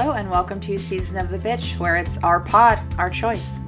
[0.00, 3.58] Hello, and welcome to Season of the Bitch, where it's our pod, our choice.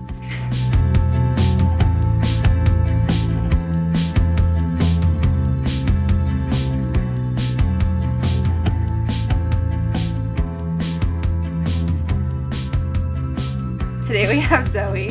[14.07, 15.11] Today we have Zoe,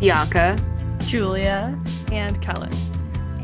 [0.00, 0.58] Bianca,
[1.06, 1.78] Julia,
[2.10, 2.72] and Kellen.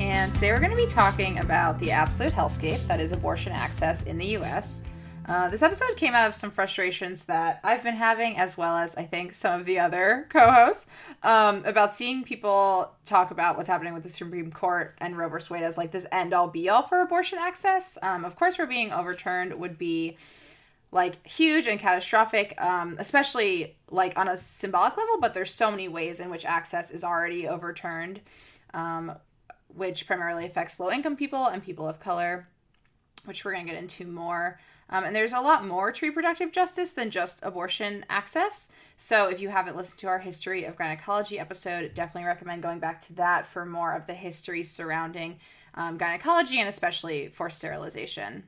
[0.01, 4.03] and today we're going to be talking about the absolute hellscape that is abortion access
[4.03, 4.83] in the US.
[5.29, 8.97] Uh, this episode came out of some frustrations that I've been having, as well as
[8.97, 10.87] I think some of the other co hosts,
[11.25, 15.39] um, about seeing people talk about what's happening with the Supreme Court and Roe v.
[15.51, 17.99] Wade as like this end all be all for abortion access.
[18.03, 20.17] Um, of course, we're being overturned would be
[20.93, 25.89] like huge and catastrophic, um, especially like on a symbolic level, but there's so many
[25.89, 28.21] ways in which access is already overturned,
[28.73, 29.13] um,
[29.75, 32.47] which primarily affects low income people and people of color,
[33.25, 34.61] which we're going to get into more.
[34.89, 38.69] Um, and there's a lot more to reproductive justice than just abortion access.
[38.97, 43.01] So if you haven't listened to our history of gynecology episode, definitely recommend going back
[43.03, 45.39] to that for more of the history surrounding
[45.75, 48.45] um, gynecology and especially forced sterilization.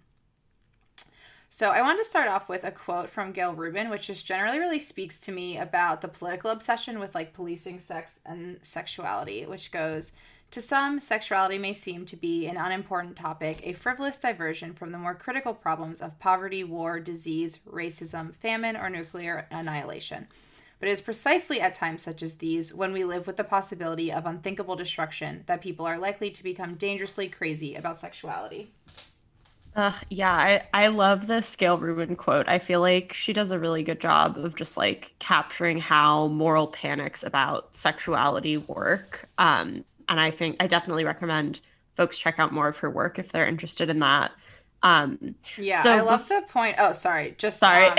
[1.50, 4.58] So I wanted to start off with a quote from Gayle Rubin, which just generally
[4.58, 9.72] really speaks to me about the political obsession with like policing sex and sexuality, which
[9.72, 10.12] goes
[10.50, 14.98] to some, sexuality may seem to be an unimportant topic, a frivolous diversion from the
[14.98, 20.26] more critical problems of poverty, war, disease, racism, famine, or nuclear annihilation.
[20.80, 24.10] But it is precisely at times such as these, when we live with the possibility
[24.12, 28.70] of unthinkable destruction, that people are likely to become dangerously crazy about sexuality.
[29.76, 32.48] Uh, yeah, I, I love the Gayle Rubin quote.
[32.48, 36.68] I feel like she does a really good job of just like capturing how moral
[36.68, 39.28] panics about sexuality work.
[39.36, 41.60] Um, and I think I definitely recommend
[41.96, 44.32] folks check out more of her work if they're interested in that.
[44.82, 46.76] Um, Yeah, So I love the point.
[46.78, 47.34] Oh, sorry.
[47.38, 47.88] Just sorry.
[47.88, 47.98] um,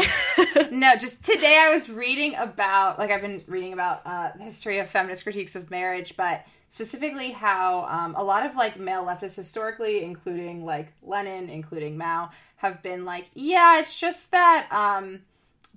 [0.80, 4.80] no, just today I was reading about like I've been reading about uh, the history
[4.80, 9.36] of feminist critiques of marriage, but specifically how um, a lot of like male leftists
[9.36, 15.22] historically, including like Lenin, including Mao, have been like, yeah, it's just that um,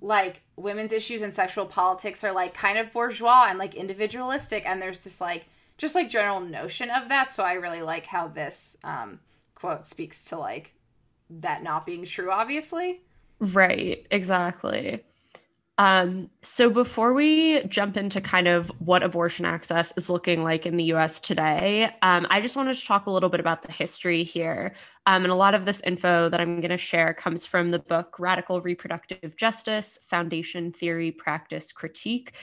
[0.01, 4.81] like women's issues and sexual politics are like kind of bourgeois and like individualistic, and
[4.81, 5.47] there's this like
[5.83, 7.29] just like general notion of that.
[7.29, 9.19] So I really like how this um,
[9.57, 10.75] quote speaks to like
[11.29, 13.01] that not being true, obviously.
[13.41, 15.03] Right, exactly.
[15.79, 20.77] Um, so before we jump into kind of what abortion access is looking like in
[20.77, 24.23] the US today, um, I just wanted to talk a little bit about the history
[24.23, 24.77] here.
[25.07, 27.81] Um, and a lot of this info that I'm going to share comes from the
[27.81, 32.35] book Radical Reproductive Justice Foundation Theory, Practice, Critique,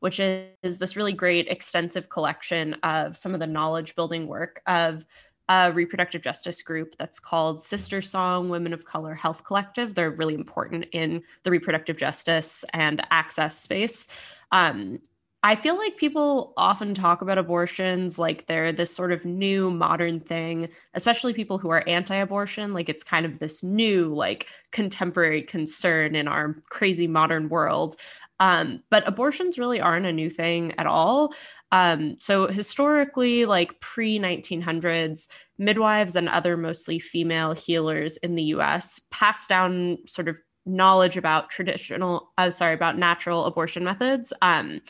[0.00, 5.04] which is this really great extensive collection of some of the knowledge building work of
[5.48, 9.94] a reproductive justice group that's called SisterSong Women of Color Health Collective.
[9.94, 14.06] They're really important in the reproductive justice and access space.
[14.52, 15.00] Um,
[15.42, 20.20] I feel like people often talk about abortions like they're this sort of new modern
[20.20, 22.74] thing, especially people who are anti abortion.
[22.74, 27.96] Like it's kind of this new, like contemporary concern in our crazy modern world.
[28.40, 31.34] Um, but abortions really aren't a new thing at all.
[31.72, 35.28] Um, so historically, like pre 1900s,
[35.58, 40.36] midwives and other mostly female healers in the US passed down sort of
[40.66, 44.32] knowledge about traditional, uh, sorry, about natural abortion methods.
[44.42, 44.80] Um,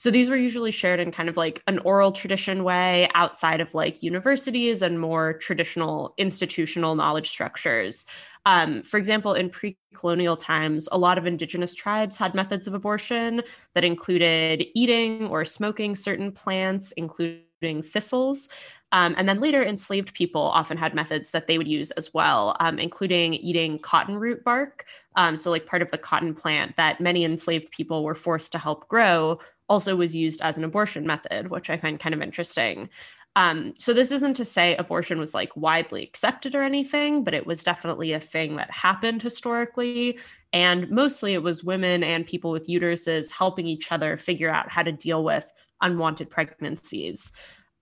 [0.00, 3.74] so these were usually shared in kind of like an oral tradition way outside of
[3.74, 8.06] like universities and more traditional institutional knowledge structures.
[8.46, 12.72] Um, for example, in pre colonial times, a lot of indigenous tribes had methods of
[12.72, 13.42] abortion
[13.74, 18.48] that included eating or smoking certain plants, including thistles.
[18.92, 22.56] Um, and then later, enslaved people often had methods that they would use as well,
[22.58, 24.86] um, including eating cotton root bark.
[25.16, 28.58] Um, so, like part of the cotton plant that many enslaved people were forced to
[28.58, 29.38] help grow
[29.70, 32.90] also was used as an abortion method, which I find kind of interesting.
[33.36, 37.46] Um, so this isn't to say abortion was like widely accepted or anything, but it
[37.46, 40.18] was definitely a thing that happened historically.
[40.52, 44.82] And mostly it was women and people with uteruses helping each other figure out how
[44.82, 45.46] to deal with
[45.80, 47.32] unwanted pregnancies.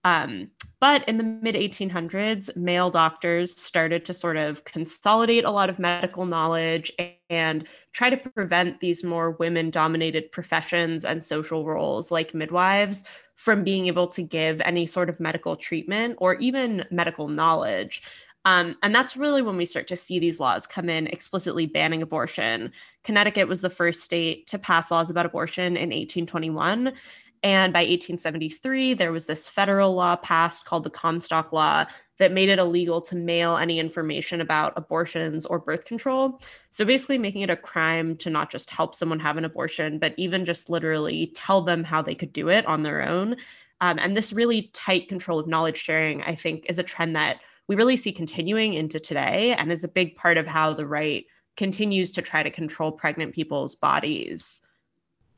[0.03, 5.69] Um, but in the mid 1800s, male doctors started to sort of consolidate a lot
[5.69, 6.91] of medical knowledge
[7.29, 13.03] and try to prevent these more women dominated professions and social roles like midwives
[13.35, 18.01] from being able to give any sort of medical treatment or even medical knowledge.
[18.45, 22.01] Um, and that's really when we start to see these laws come in explicitly banning
[22.01, 22.71] abortion.
[23.03, 26.93] Connecticut was the first state to pass laws about abortion in 1821.
[27.41, 31.85] And by 1873, there was this federal law passed called the Comstock Law
[32.17, 36.41] that made it illegal to mail any information about abortions or birth control.
[36.69, 40.13] So basically, making it a crime to not just help someone have an abortion, but
[40.17, 43.37] even just literally tell them how they could do it on their own.
[43.81, 47.39] Um, and this really tight control of knowledge sharing, I think, is a trend that
[47.67, 51.25] we really see continuing into today and is a big part of how the right
[51.55, 54.61] continues to try to control pregnant people's bodies.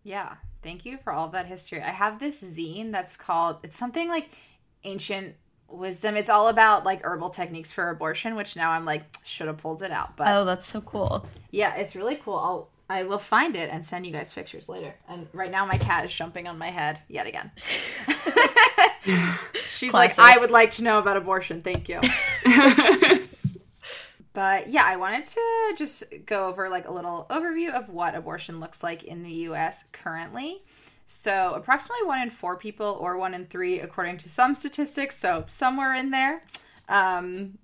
[0.04, 1.82] Yeah, thank you for all of that history.
[1.82, 4.30] I have this zine that's called, it's something like
[4.84, 5.36] ancient
[5.68, 6.16] wisdom.
[6.16, 9.82] It's all about like herbal techniques for abortion, which now I'm like should have pulled
[9.84, 10.18] it out.
[10.18, 11.26] But oh, that's so cool.
[11.52, 12.36] Yeah, it's really cool.
[12.36, 14.94] I'll I will find it and send you guys pictures later.
[15.08, 17.52] And right now my cat is jumping on my head yet again.
[19.54, 20.18] She's Classic.
[20.18, 21.62] like, I would like to know about abortion.
[21.62, 22.02] Thank you.
[24.34, 28.60] but yeah, I wanted to just go over like a little overview of what abortion
[28.60, 30.64] looks like in the US currently.
[31.06, 35.44] So, approximately one in four people, or one in three, according to some statistics, so
[35.46, 36.42] somewhere in there,
[36.88, 37.58] um,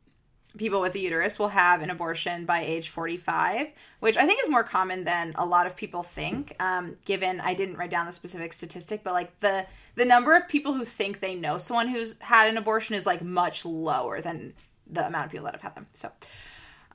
[0.57, 3.67] people with a uterus will have an abortion by age 45,
[3.99, 6.55] which I think is more common than a lot of people think.
[6.59, 9.65] Um, given I didn't write down the specific statistic, but like the
[9.95, 13.21] the number of people who think they know someone who's had an abortion is like
[13.21, 14.53] much lower than
[14.85, 15.87] the amount of people that have had them.
[15.93, 16.11] So,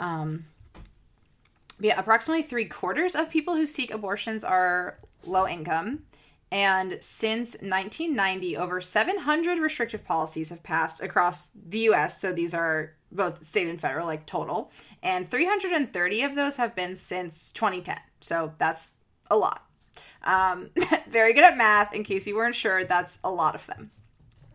[0.03, 0.47] um,
[1.81, 6.03] yeah, approximately three quarters of people who seek abortions are low income.
[6.51, 12.21] And since 1990, over 700 restrictive policies have passed across the US.
[12.21, 14.71] So these are both state and federal, like total.
[15.03, 17.99] And 330 of those have been since 2010.
[18.21, 18.95] So that's
[19.31, 19.65] a lot.
[20.25, 20.71] Um,
[21.09, 21.95] very good at math.
[21.95, 23.91] In case you weren't sure, that's a lot of them.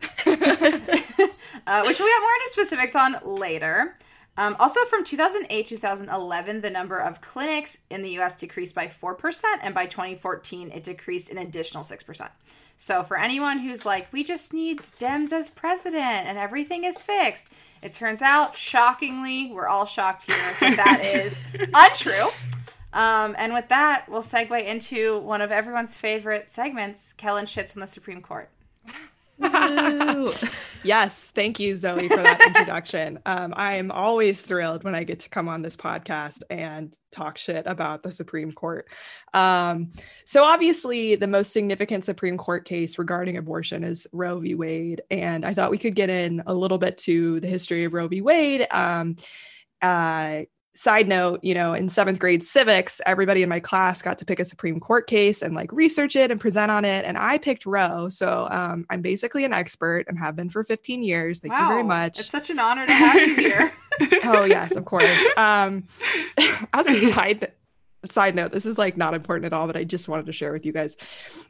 [0.26, 3.96] uh, which we'll get more into specifics on later.
[4.38, 9.42] Um, also, from 2008 2011, the number of clinics in the US decreased by 4%,
[9.62, 12.28] and by 2014, it decreased an additional 6%.
[12.76, 17.48] So, for anyone who's like, we just need Dems as president and everything is fixed,
[17.82, 21.42] it turns out, shockingly, we're all shocked here that that is
[21.74, 22.28] untrue.
[22.92, 27.80] Um, and with that, we'll segue into one of everyone's favorite segments Kellen shits on
[27.80, 28.48] the Supreme Court.
[30.84, 33.18] yes, thank you, Zoe, for that introduction.
[33.28, 37.36] Um, I am always thrilled when I get to come on this podcast and talk
[37.36, 38.88] shit about the Supreme Court.
[39.34, 39.92] Um,
[40.24, 44.54] so, obviously, the most significant Supreme Court case regarding abortion is Roe v.
[44.54, 47.92] Wade, and I thought we could get in a little bit to the history of
[47.92, 48.22] Roe v.
[48.22, 48.66] Wade.
[48.70, 49.16] Um,
[49.82, 50.42] uh,
[50.78, 54.38] side note, you know, in seventh grade civics, everybody in my class got to pick
[54.38, 57.04] a Supreme Court case and like research it and present on it.
[57.04, 58.08] And I picked Roe.
[58.08, 61.40] So um, I'm basically an expert and have been for 15 years.
[61.40, 61.62] Thank wow.
[61.62, 62.20] you very much.
[62.20, 63.72] It's such an honor to have you here.
[64.22, 65.20] oh, yes, of course.
[65.36, 65.82] Um,
[66.72, 67.52] as a side
[68.06, 70.52] side note, this is like not important at all, but I just wanted to share
[70.52, 70.96] with you guys.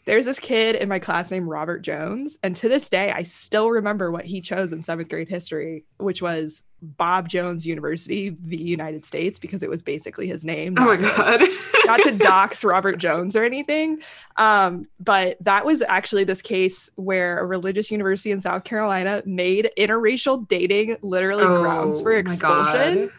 [0.06, 3.70] There's this kid in my class named Robert Jones, and to this day, I still
[3.70, 9.04] remember what he chose in seventh grade history, which was Bob Jones University, the United
[9.04, 10.76] States, because it was basically his name.
[10.78, 11.42] Oh my god!
[11.84, 14.00] not to dox Robert Jones or anything,
[14.36, 19.70] um, but that was actually this case where a religious university in South Carolina made
[19.76, 23.10] interracial dating literally oh, grounds for expulsion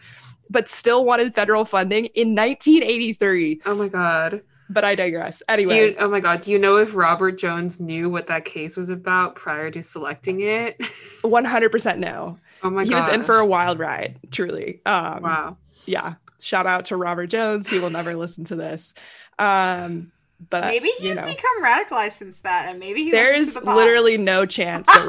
[0.50, 3.62] but still wanted federal funding in 1983.
[3.64, 4.42] Oh my god.
[4.68, 5.42] But I digress.
[5.48, 5.90] Anyway.
[5.90, 8.88] You, oh my god, do you know if Robert Jones knew what that case was
[8.88, 10.78] about prior to selecting it?
[11.22, 12.38] 100% no.
[12.62, 12.88] Oh my god.
[12.88, 14.80] He was in for a wild ride, truly.
[14.86, 15.56] Um, wow.
[15.86, 16.14] Yeah.
[16.40, 17.68] Shout out to Robert Jones.
[17.68, 18.94] He will never listen to this.
[19.38, 20.12] Um,
[20.48, 24.16] but maybe he's you know, become radicalized since that, and maybe he there's the literally
[24.16, 25.04] no chance that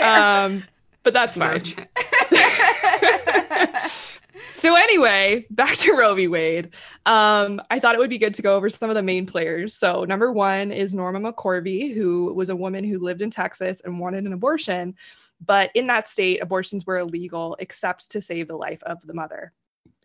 [0.00, 0.64] Robert um,
[1.02, 1.62] but that's fine.
[4.50, 6.28] so anyway, back to Roe v.
[6.28, 6.70] Wade.
[7.06, 9.74] Um, I thought it would be good to go over some of the main players.
[9.74, 13.98] So number one is Norma McCorvey, who was a woman who lived in Texas and
[13.98, 14.94] wanted an abortion.
[15.44, 19.52] But in that state, abortions were illegal except to save the life of the mother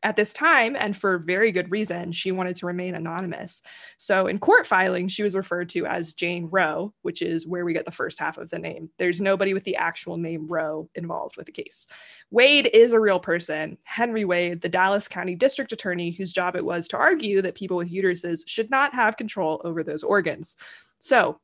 [0.06, 3.64] at this time, and for very good reason, she wanted to remain anonymous.
[3.98, 7.74] So in court filings, she was referred to as Jane Roe, which is where we
[7.74, 8.92] get the first half of the name.
[9.00, 11.88] There's nobody with the actual name Roe involved with the case.
[12.30, 13.80] Wade is a real person.
[13.84, 17.76] Henry Wade, the Dallas County District Attorney, whose job it was to argue that people
[17.76, 20.56] with uteruses should not have control over those organs.
[21.00, 21.40] So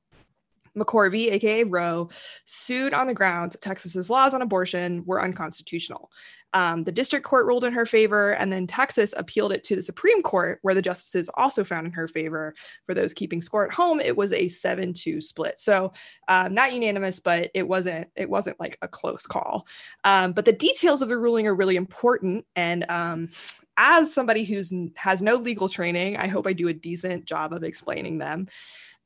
[0.78, 2.10] McCorvey, aka Roe,
[2.46, 6.12] sued on the grounds Texas's laws on abortion were unconstitutional.
[6.54, 9.82] Um, the district court ruled in her favor, and then Texas appealed it to the
[9.82, 12.54] Supreme Court, where the justices also found in her favor.
[12.86, 15.60] For those keeping score at home, it was a seven-two split.
[15.60, 15.94] So
[16.28, 19.68] um, not unanimous, but it wasn't it wasn't like a close call.
[20.04, 23.30] Um, but the details of the ruling are really important, and um,
[23.78, 27.64] as somebody who's has no legal training, I hope I do a decent job of
[27.64, 28.48] explaining them.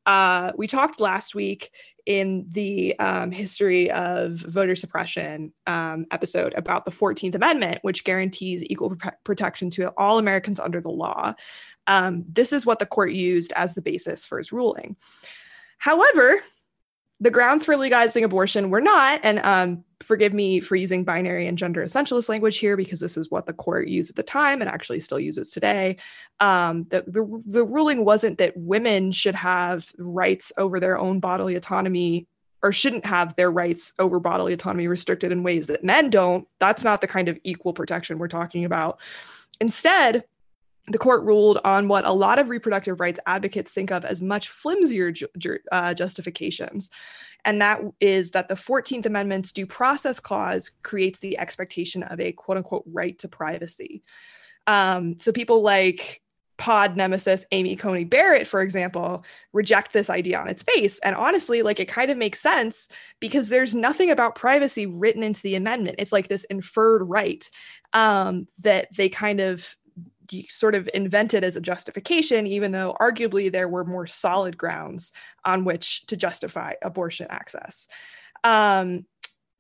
[0.06, 1.72] Uh, we talked last week
[2.06, 8.64] in the um, history of voter suppression um, episode about the 14th Amendment, which guarantees
[8.64, 11.34] equal pr- protection to all Americans under the law.
[11.88, 14.96] Um, this is what the court used as the basis for its ruling.
[15.80, 16.40] However,
[17.20, 21.58] the grounds for legalizing abortion were not, and um, forgive me for using binary and
[21.58, 24.70] gender essentialist language here because this is what the court used at the time and
[24.70, 25.96] actually still uses today.
[26.40, 31.56] Um, the, the, the ruling wasn't that women should have rights over their own bodily
[31.56, 32.28] autonomy
[32.62, 36.48] or shouldn't have their rights over bodily autonomy restricted in ways that men don't.
[36.60, 39.00] That's not the kind of equal protection we're talking about.
[39.62, 40.26] Instead,
[40.88, 44.50] the court ruled on what a lot of reproductive rights advocates think of as much
[44.50, 46.89] flimsier ju- ju- uh, justifications.
[47.44, 52.32] And that is that the 14th Amendment's due process clause creates the expectation of a
[52.32, 54.04] quote unquote right to privacy.
[54.68, 56.22] Um, so people like
[56.58, 61.00] pod nemesis Amy Coney Barrett, for example, reject this idea on its face.
[61.00, 62.89] And honestly, like it kind of makes sense
[63.20, 65.98] because there's nothing about privacy written into the amendment.
[66.00, 67.50] It's like this inferred right
[67.94, 69.75] um, that they kind of
[70.50, 75.12] sort of invented as a justification, even though arguably there were more solid grounds
[75.44, 77.88] on which to justify abortion access.
[78.44, 79.05] Um,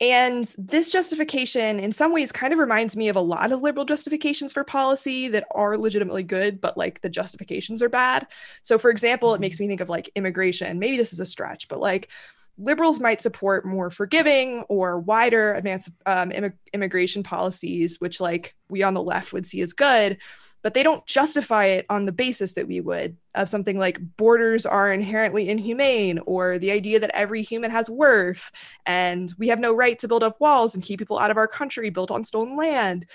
[0.01, 3.85] and this justification, in some ways, kind of reminds me of a lot of liberal
[3.85, 8.27] justifications for policy that are legitimately good, but like the justifications are bad.
[8.63, 10.79] So, for example, it makes me think of like immigration.
[10.79, 12.09] Maybe this is a stretch, but like
[12.57, 18.83] liberals might support more forgiving or wider advanced um, Im- immigration policies, which like we
[18.83, 20.17] on the left would see as good
[20.65, 24.65] but they don't justify it on the basis that we would of something like borders
[24.65, 28.51] are inherently inhumane or the idea that every human has worth
[28.83, 31.47] and we have no right to build up walls and keep people out of our
[31.47, 33.05] country built on stolen land.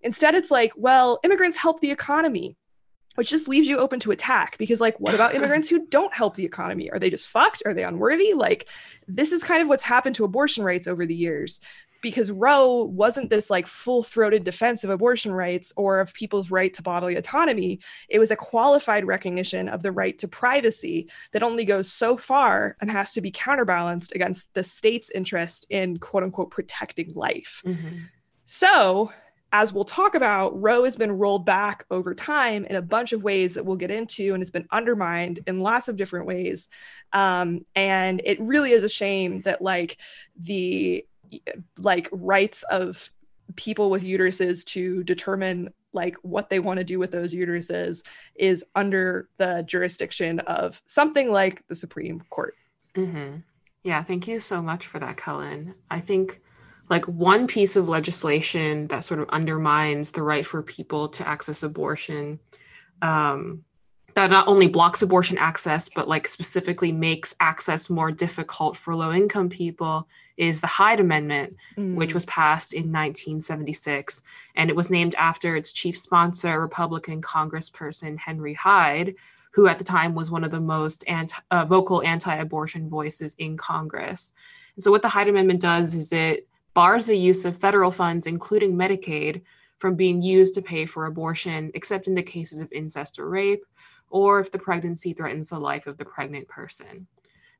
[0.00, 2.56] Instead, it's like, well, immigrants help the economy
[3.14, 6.34] which just leaves you open to attack because like what about immigrants who don't help
[6.34, 6.90] the economy?
[6.90, 7.62] Are they just fucked?
[7.64, 8.34] Are they unworthy?
[8.34, 8.68] Like
[9.08, 11.60] this is kind of what's happened to abortion rights over the years
[12.02, 16.72] because Roe wasn't this like full throated defense of abortion rights or of people's right
[16.74, 17.80] to bodily autonomy.
[18.08, 22.76] It was a qualified recognition of the right to privacy that only goes so far
[22.80, 27.62] and has to be counterbalanced against the state's interest in quote unquote protecting life.
[27.64, 27.96] Mm-hmm.
[28.46, 29.10] So,
[29.52, 33.22] as we'll talk about, Roe has been rolled back over time in a bunch of
[33.22, 36.68] ways that we'll get into, and it's been undermined in lots of different ways.
[37.12, 39.98] Um, and it really is a shame that, like,
[40.38, 41.06] the
[41.78, 43.10] like rights of
[43.54, 48.02] people with uteruses to determine like what they want to do with those uteruses
[48.34, 52.54] is under the jurisdiction of something like the Supreme Court.
[52.94, 53.38] Mm-hmm.
[53.82, 55.74] Yeah, thank you so much for that, Kellen.
[55.90, 56.40] I think
[56.90, 61.62] like one piece of legislation that sort of undermines the right for people to access
[61.62, 62.38] abortion
[63.02, 63.64] um,
[64.16, 69.12] that not only blocks abortion access but like specifically makes access more difficult for low
[69.12, 71.94] income people is the Hyde Amendment, mm.
[71.96, 74.22] which was passed in 1976.
[74.54, 79.14] And it was named after its chief sponsor, Republican Congressperson Henry Hyde,
[79.52, 83.34] who at the time was one of the most anti- uh, vocal anti abortion voices
[83.38, 84.32] in Congress.
[84.74, 88.26] And so, what the Hyde Amendment does is it bars the use of federal funds,
[88.26, 89.40] including Medicaid,
[89.78, 93.64] from being used to pay for abortion, except in the cases of incest or rape,
[94.10, 97.06] or if the pregnancy threatens the life of the pregnant person.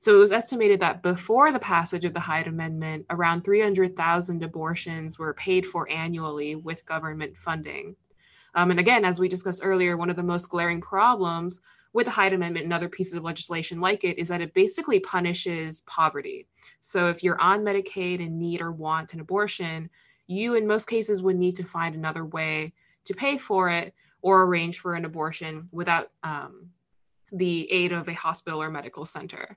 [0.01, 5.19] So it was estimated that before the passage of the Hyde Amendment, around 300,000 abortions
[5.19, 7.97] were paid for annually with government funding.
[8.55, 11.61] Um, and again, as we discussed earlier, one of the most glaring problems
[11.93, 15.01] with the Hyde Amendment and other pieces of legislation like it is that it basically
[15.01, 16.47] punishes poverty.
[16.81, 19.89] So if you're on Medicaid and need or want an abortion,
[20.27, 22.75] you in most cases would need to find another way
[23.05, 26.71] to pay for it or arrange for an abortion without um,
[27.33, 29.57] the aid of a hospital or medical center.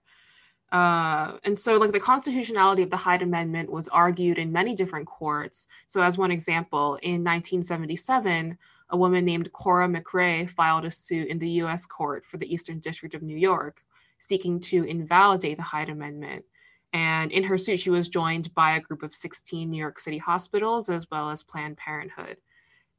[0.72, 5.08] Uh, and so, like the constitutionality of the Hyde Amendment was argued in many different
[5.08, 5.68] courts.
[5.88, 8.58] So, as one example, in 1977,
[8.92, 12.80] a woman named Cora McRae filed a suit in the US court for the Eastern
[12.80, 13.84] District of New York,
[14.20, 16.46] seeking to invalidate the Hyde Amendment.
[16.94, 20.18] And in her suit, she was joined by a group of 16 New York City
[20.18, 22.38] hospitals as well as Planned Parenthood.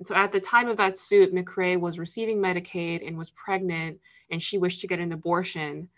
[0.03, 4.43] So, at the time of that suit, McRae was receiving Medicaid and was pregnant, and
[4.43, 5.89] she wished to get an abortion.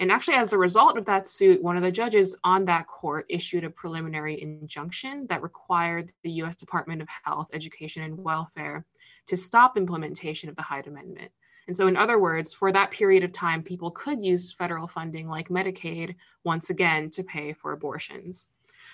[0.00, 3.24] And actually, as the result of that suit, one of the judges on that court
[3.28, 8.84] issued a preliminary injunction that required the US Department of Health, Education, and Welfare
[9.28, 11.30] to stop implementation of the Hyde Amendment.
[11.68, 15.28] And so, in other words, for that period of time, people could use federal funding
[15.28, 18.48] like Medicaid once again to pay for abortions.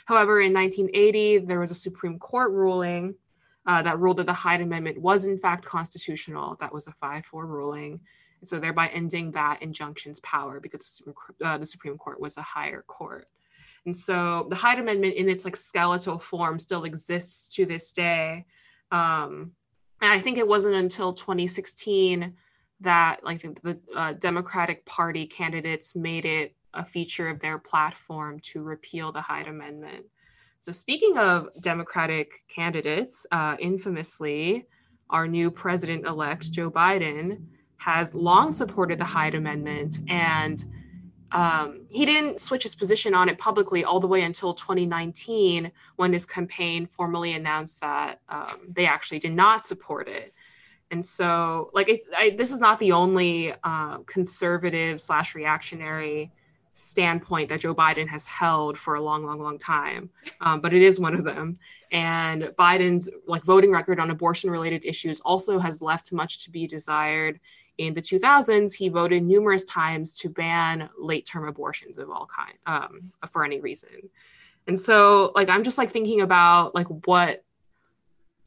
[0.05, 3.15] However, in 1980, there was a Supreme Court ruling
[3.69, 6.57] uh, that ruled that the Hyde Amendment was in fact constitutional.
[6.59, 8.01] That was a 5 4 ruling.
[8.43, 11.03] so thereby ending that injunction's power because
[11.45, 13.29] uh, the Supreme Court was a higher court.
[13.85, 18.47] And so the Hyde Amendment in its like skeletal form still exists to this day.
[18.91, 19.53] Um,
[20.01, 22.35] and I think it wasn't until 2016
[22.81, 28.63] that like the uh, Democratic Party candidates made it a feature of their platform to
[28.63, 30.07] repeal the Hyde Amendment.
[30.61, 34.67] So speaking of Democratic candidates, uh, infamously,
[35.11, 37.43] our new president-elect Joe Biden
[37.79, 40.65] has long supported the Hyde Amendment and
[41.33, 46.13] um, he didn't switch his position on it publicly all the way until 2019 when
[46.13, 50.33] his campaign formally announced that um, they actually did not support it.
[50.91, 56.33] And so like it, I, this is not the only uh, conservative slash reactionary
[56.79, 60.11] standpoint that joe biden has held for a long long long time.
[60.41, 61.59] Um, but it is one of them.
[61.91, 66.67] And biden's like voting record on abortion related issues also has left much to be
[66.67, 67.41] desired.
[67.79, 72.59] In the 2000s, he voted numerous times to ban late term abortions of all kind
[72.67, 74.11] um, for any reason.
[74.67, 77.45] And so, like, I'm just like thinking about like what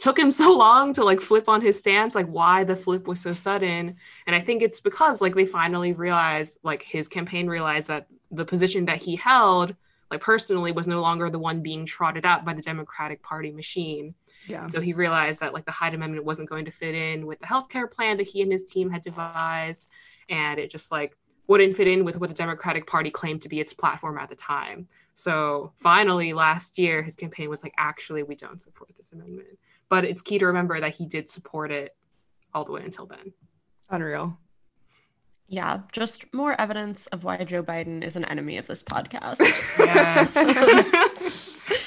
[0.02, 3.22] took him so long to like flip on his stance, like why the flip was
[3.22, 3.96] so sudden.
[4.28, 8.46] And I think it's because like they finally realized, like his campaign realized that the
[8.46, 9.76] position that he held,
[10.10, 14.14] like personally, was no longer the one being trotted out by the Democratic Party machine.
[14.48, 14.68] Yeah.
[14.68, 17.46] So he realized that like the Hyde Amendment wasn't going to fit in with the
[17.46, 19.88] healthcare plan that he and his team had devised,
[20.30, 21.16] and it just like
[21.48, 24.36] wouldn't fit in with what the Democratic Party claimed to be its platform at the
[24.36, 24.88] time.
[25.14, 29.60] So finally, last year, his campaign was like, actually, we don't support this amendment.
[29.92, 31.94] But it's key to remember that he did support it
[32.54, 33.34] all the way until then.
[33.90, 34.38] Unreal.
[35.50, 39.40] Yeah, just more evidence of why Joe Biden is an enemy of this podcast.
[39.78, 41.58] yes.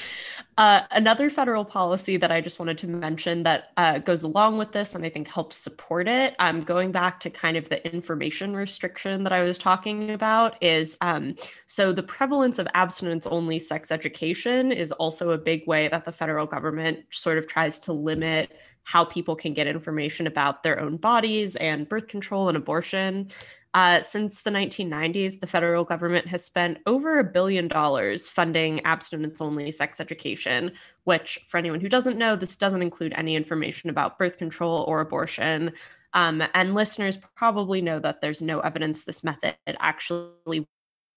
[0.57, 4.71] Uh, another federal policy that I just wanted to mention that uh, goes along with
[4.71, 8.55] this and I think helps support it, um, going back to kind of the information
[8.55, 11.35] restriction that I was talking about, is um,
[11.67, 16.13] so the prevalence of abstinence only sex education is also a big way that the
[16.13, 18.53] federal government sort of tries to limit
[18.83, 23.29] how people can get information about their own bodies and birth control and abortion.
[23.75, 29.41] Uh, since the 1990s, the federal government has spent over a billion dollars funding abstinence
[29.41, 30.71] only sex education,
[31.03, 35.01] which, for anyone who doesn't know, this doesn't include any information about birth control or
[35.01, 35.73] abortion.
[36.13, 40.65] Um, and listeners probably know that there's no evidence this method actually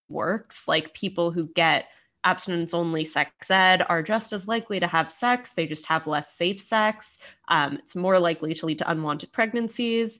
[0.08, 0.66] works.
[0.66, 1.86] Like people who get
[2.24, 6.34] abstinence only sex ed are just as likely to have sex, they just have less
[6.34, 7.18] safe sex.
[7.46, 10.18] Um, it's more likely to lead to unwanted pregnancies.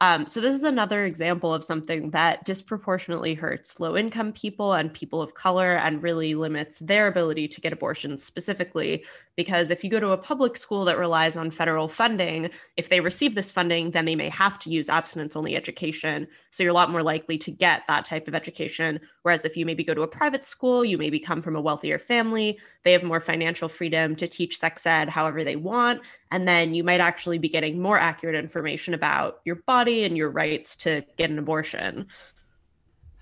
[0.00, 4.94] Um, so this is another example of something that disproportionately hurts low income people and
[4.94, 9.04] people of color and really limits their ability to get abortions specifically
[9.38, 12.98] because if you go to a public school that relies on federal funding, if they
[12.98, 16.26] receive this funding, then they may have to use abstinence only education.
[16.50, 18.98] So you're a lot more likely to get that type of education.
[19.22, 22.00] Whereas if you maybe go to a private school, you maybe come from a wealthier
[22.00, 26.00] family, they have more financial freedom to teach sex ed however they want.
[26.32, 30.30] And then you might actually be getting more accurate information about your body and your
[30.30, 32.06] rights to get an abortion.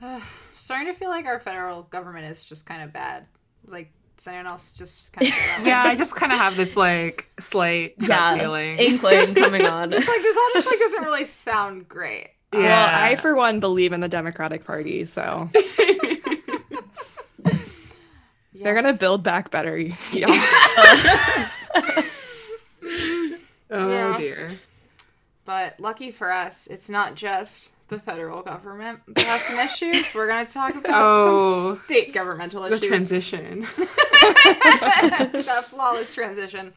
[0.55, 3.26] Starting to feel like our federal government is just kind of bad.
[3.66, 7.31] Like does anyone else just kind of Yeah, I just kind of have this like
[7.38, 8.79] slight yeah, feeling.
[8.79, 9.92] Inkling coming on.
[9.96, 12.31] It's like this all just like doesn't really sound great.
[12.52, 12.61] Yeah.
[12.61, 16.18] Well, I for one believe in the Democratic Party, so yes.
[18.55, 19.76] they're gonna build back better.
[19.79, 20.26] Yeah.
[23.70, 24.16] oh yeah.
[24.16, 24.50] dear.
[25.57, 30.14] But lucky for us, it's not just the federal government that has some issues.
[30.14, 32.81] We're going to talk about oh, some state governmental issues.
[32.83, 33.61] The transition.
[35.33, 36.75] that flawless transition.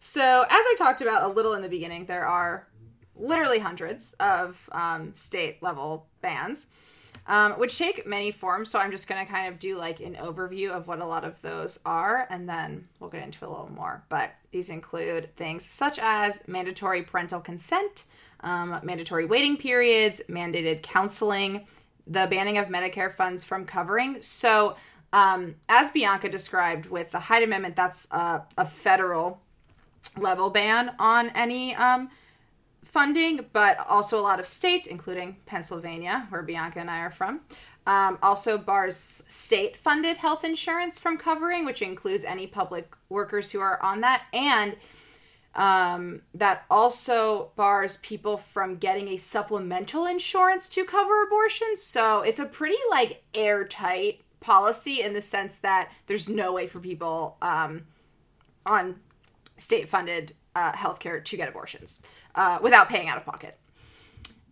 [0.00, 2.66] So, as I talked about a little in the beginning, there are
[3.14, 6.66] literally hundreds of um, state level bans,
[7.30, 8.70] um, which take many forms.
[8.70, 11.24] So, I'm just going to kind of do like an overview of what a lot
[11.24, 14.02] of those are, and then we'll get into a little more.
[14.08, 18.04] But these include things such as mandatory parental consent,
[18.40, 21.66] um, mandatory waiting periods, mandated counseling,
[22.06, 24.20] the banning of Medicare funds from covering.
[24.20, 24.76] So,
[25.12, 29.40] um, as Bianca described with the Hyde Amendment, that's a, a federal
[30.16, 32.10] level ban on any um,
[32.90, 37.40] funding, but also a lot of states, including Pennsylvania, where Bianca and I are from,
[37.86, 43.60] um, also bars state funded health insurance from covering, which includes any public workers who
[43.60, 44.24] are on that.
[44.32, 44.76] And
[45.54, 51.82] um, that also bars people from getting a supplemental insurance to cover abortions.
[51.82, 56.80] So it's a pretty like airtight policy in the sense that there's no way for
[56.80, 57.86] people um,
[58.64, 58.96] on
[59.58, 62.02] state funded uh, healthcare to get abortions
[62.34, 63.56] uh, without paying out of pocket.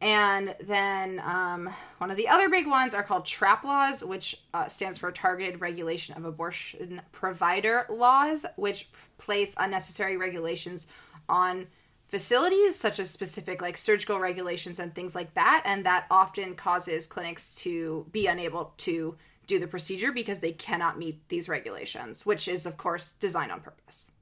[0.00, 4.68] And then um, one of the other big ones are called TRAP laws, which uh,
[4.68, 8.88] stands for Targeted Regulation of Abortion Provider Laws, which
[9.18, 10.86] place unnecessary regulations
[11.28, 11.66] on
[12.08, 15.62] facilities, such as specific like surgical regulations and things like that.
[15.66, 19.16] And that often causes clinics to be unable to
[19.48, 23.60] do the procedure because they cannot meet these regulations, which is, of course, designed on
[23.60, 24.12] purpose.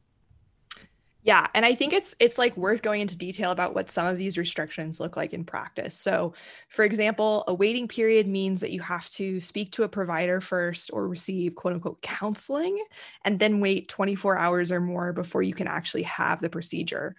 [1.26, 4.16] Yeah, and I think it's it's like worth going into detail about what some of
[4.16, 5.98] these restrictions look like in practice.
[5.98, 6.34] So,
[6.68, 10.88] for example, a waiting period means that you have to speak to a provider first
[10.92, 12.78] or receive quote unquote counseling
[13.24, 17.16] and then wait 24 hours or more before you can actually have the procedure.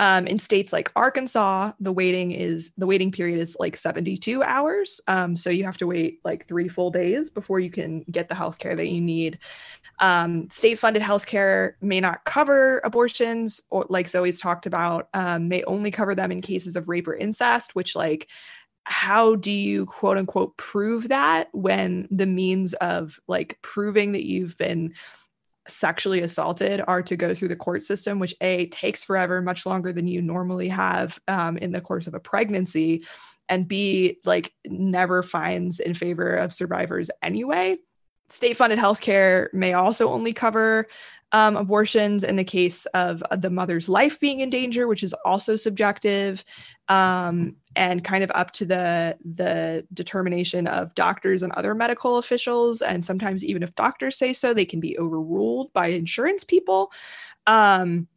[0.00, 4.98] Um, in states like Arkansas, the waiting is the waiting period is like 72 hours.
[5.08, 8.34] Um, so you have to wait like three full days before you can get the
[8.34, 9.38] health care that you need.
[9.98, 15.62] Um, state funded healthcare may not cover abortions, or like Zoe's talked about, um, may
[15.64, 18.26] only cover them in cases of rape or incest, which, like,
[18.84, 24.56] how do you quote unquote prove that when the means of like proving that you've
[24.56, 24.94] been
[25.70, 29.92] sexually assaulted are to go through the court system, which A takes forever, much longer
[29.92, 33.04] than you normally have um, in the course of a pregnancy,
[33.48, 37.78] and B, like never finds in favor of survivors anyway.
[38.28, 40.86] State funded healthcare may also only cover
[41.32, 45.56] um, abortions in the case of the mother's life being in danger, which is also
[45.56, 46.44] subjective
[46.88, 52.82] um, and kind of up to the the determination of doctors and other medical officials.
[52.82, 56.92] And sometimes, even if doctors say so, they can be overruled by insurance people.
[57.46, 58.08] Um,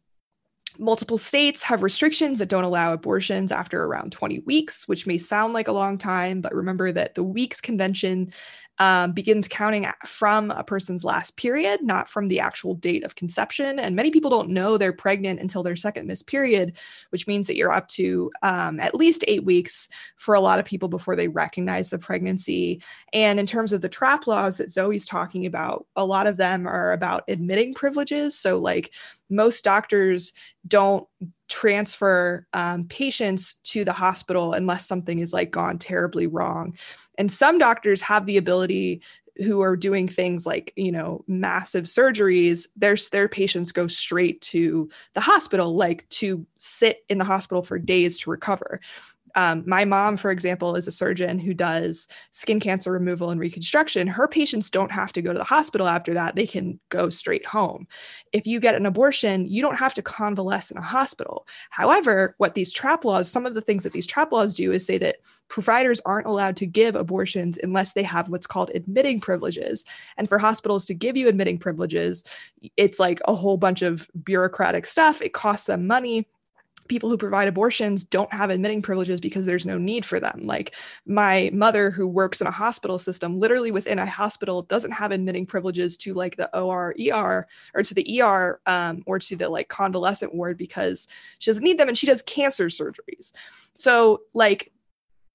[0.78, 5.52] multiple states have restrictions that don't allow abortions after around 20 weeks, which may sound
[5.52, 8.32] like a long time, but remember that the Weeks Convention
[8.78, 13.78] um, begins counting from a person's last period, not from the actual date of conception.
[13.78, 16.72] And many people don't know they're pregnant until their second missed period,
[17.10, 20.64] which means that you're up to um, at least eight weeks for a lot of
[20.64, 22.82] people before they recognize the pregnancy.
[23.12, 26.66] And in terms of the trap laws that Zoe's talking about, a lot of them
[26.66, 28.36] are about admitting privileges.
[28.36, 28.92] So, like,
[29.30, 30.32] most doctors
[30.66, 31.06] don't
[31.48, 36.76] transfer um, patients to the hospital unless something is like gone terribly wrong.
[37.18, 39.02] And some doctors have the ability
[39.38, 44.88] who are doing things like you know massive surgeries their their patients go straight to
[45.14, 48.80] the hospital like to sit in the hospital for days to recover
[49.34, 54.06] um, my mom, for example, is a surgeon who does skin cancer removal and reconstruction.
[54.06, 57.44] Her patients don't have to go to the hospital after that, they can go straight
[57.44, 57.86] home.
[58.32, 61.46] If you get an abortion, you don't have to convalesce in a hospital.
[61.70, 64.86] However, what these trap laws, some of the things that these trap laws do is
[64.86, 65.16] say that
[65.48, 69.84] providers aren't allowed to give abortions unless they have what's called admitting privileges.
[70.16, 72.24] And for hospitals to give you admitting privileges,
[72.76, 75.20] it's like a whole bunch of bureaucratic stuff.
[75.20, 76.26] It costs them money
[76.88, 80.42] people who provide abortions don't have admitting privileges because there's no need for them.
[80.44, 80.74] Like
[81.06, 85.46] my mother, who works in a hospital system, literally within a hospital, doesn't have admitting
[85.46, 89.68] privileges to like the OR, ER, or to the ER, um, or to the like
[89.68, 93.32] convalescent ward because she doesn't need them, and she does cancer surgeries.
[93.74, 94.72] So like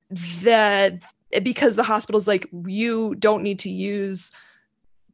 [0.09, 0.99] the
[1.43, 4.31] because the hospital's like you don't need to use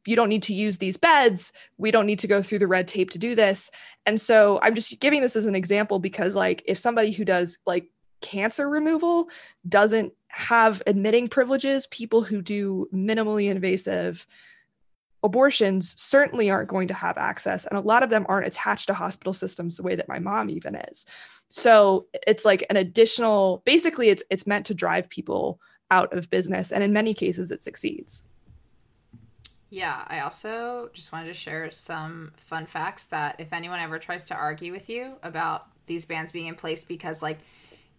[0.06, 1.52] you don't need to use these beds.
[1.78, 3.70] We don't need to go through the red tape to do this.
[4.04, 7.58] And so i'm just giving this as an example because like if somebody who does
[7.66, 7.90] like
[8.20, 9.28] cancer removal
[9.68, 14.26] doesn't have admitting privileges people who do minimally invasive
[15.22, 17.66] abortions certainly aren't going to have access.
[17.66, 20.48] And a lot of them aren't attached to hospital systems the way that my mom
[20.50, 21.04] even is.
[21.50, 26.72] So it's like an additional basically it's it's meant to drive people out of business.
[26.72, 28.24] And in many cases it succeeds
[29.70, 34.24] yeah, I also just wanted to share some fun facts that if anyone ever tries
[34.26, 37.38] to argue with you about these bans being in place because like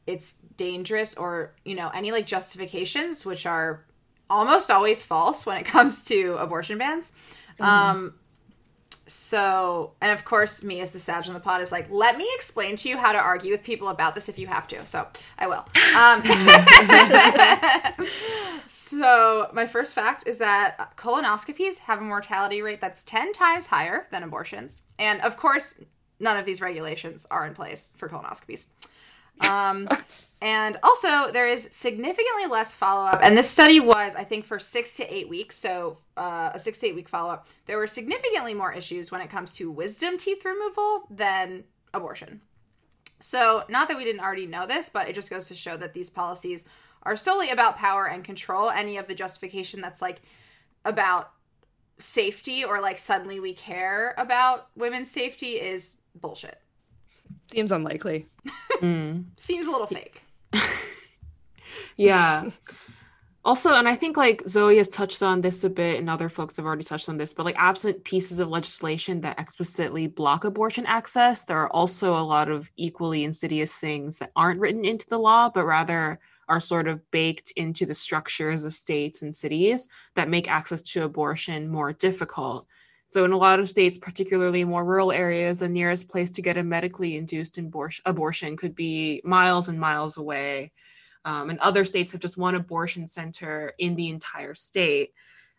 [0.06, 3.84] it's dangerous or, you know, any like justifications which are
[4.30, 7.12] almost always false when it comes to abortion bans.
[7.60, 7.64] Mm-hmm.
[7.64, 8.14] Um
[9.08, 12.28] so and of course me as the sage on the pod is like let me
[12.36, 14.86] explain to you how to argue with people about this if you have to.
[14.86, 15.66] So i will.
[15.98, 16.22] Um,
[18.66, 24.08] so my first fact is that colonoscopies have a mortality rate that's 10 times higher
[24.12, 24.84] than abortions.
[25.00, 25.80] And of course
[26.20, 28.66] none of these regulations are in place for colonoscopies
[29.42, 29.88] um,
[30.42, 33.20] and also, there is significantly less follow up.
[33.24, 35.58] And this study was, I think, for six to eight weeks.
[35.58, 37.48] So, uh, a six to eight week follow up.
[37.66, 42.42] There were significantly more issues when it comes to wisdom teeth removal than abortion.
[43.20, 45.94] So, not that we didn't already know this, but it just goes to show that
[45.94, 46.66] these policies
[47.02, 48.70] are solely about power and control.
[48.70, 50.22] Any of the justification that's like
[50.86, 51.32] about
[52.00, 56.62] safety or like suddenly we care about women's safety is bullshit.
[57.52, 58.28] Seems unlikely.
[58.82, 59.26] mm.
[59.38, 60.24] Seems a little fake.
[61.98, 62.50] yeah.
[63.46, 66.58] Also, and I think like Zoe has touched on this a bit, and other folks
[66.58, 70.86] have already touched on this, but like absent pieces of legislation that explicitly block abortion
[70.86, 75.18] access, there are also a lot of equally insidious things that aren't written into the
[75.18, 80.30] law, but rather are sort of baked into the structures of states and cities that
[80.30, 82.68] make access to abortion more difficult.
[83.10, 86.58] So, in a lot of states, particularly more rural areas, the nearest place to get
[86.58, 87.58] a medically induced
[88.06, 90.74] abortion could be miles and miles away.
[91.24, 95.14] Um, and other states have just one abortion center in the entire state.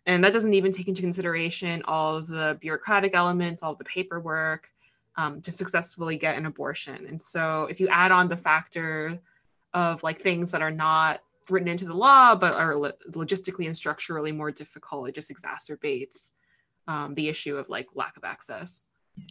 [0.06, 4.70] And that doesn't even take into consideration all of the bureaucratic elements, all the paperwork
[5.16, 7.06] um, to successfully get an abortion.
[7.06, 9.18] And so, if you add on the factor
[9.72, 13.76] of like things that are not written into the law but are lo- logistically and
[13.76, 16.32] structurally more difficult, it just exacerbates
[16.88, 18.82] um, the issue of like lack of access.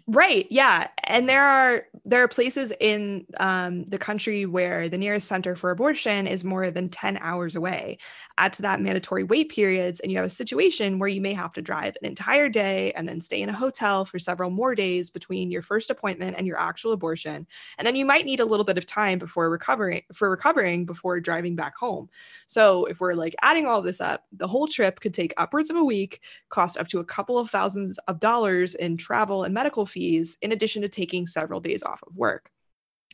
[0.08, 0.48] Right.
[0.50, 0.88] Yeah.
[1.04, 5.70] And there are there are places in um, the country where the nearest center for
[5.72, 7.98] abortion is more than 10 hours away.
[8.38, 11.52] Add to that mandatory wait periods, and you have a situation where you may have
[11.54, 15.10] to drive an entire day and then stay in a hotel for several more days
[15.10, 17.46] between your first appointment and your actual abortion.
[17.78, 21.20] And then you might need a little bit of time before recovering for recovering before
[21.20, 22.10] driving back home.
[22.48, 25.76] So if we're like adding all this up, the whole trip could take upwards of
[25.76, 29.77] a week, cost up to a couple of thousands of dollars in travel and medical
[29.86, 32.50] fees fees in addition to taking several days off of work.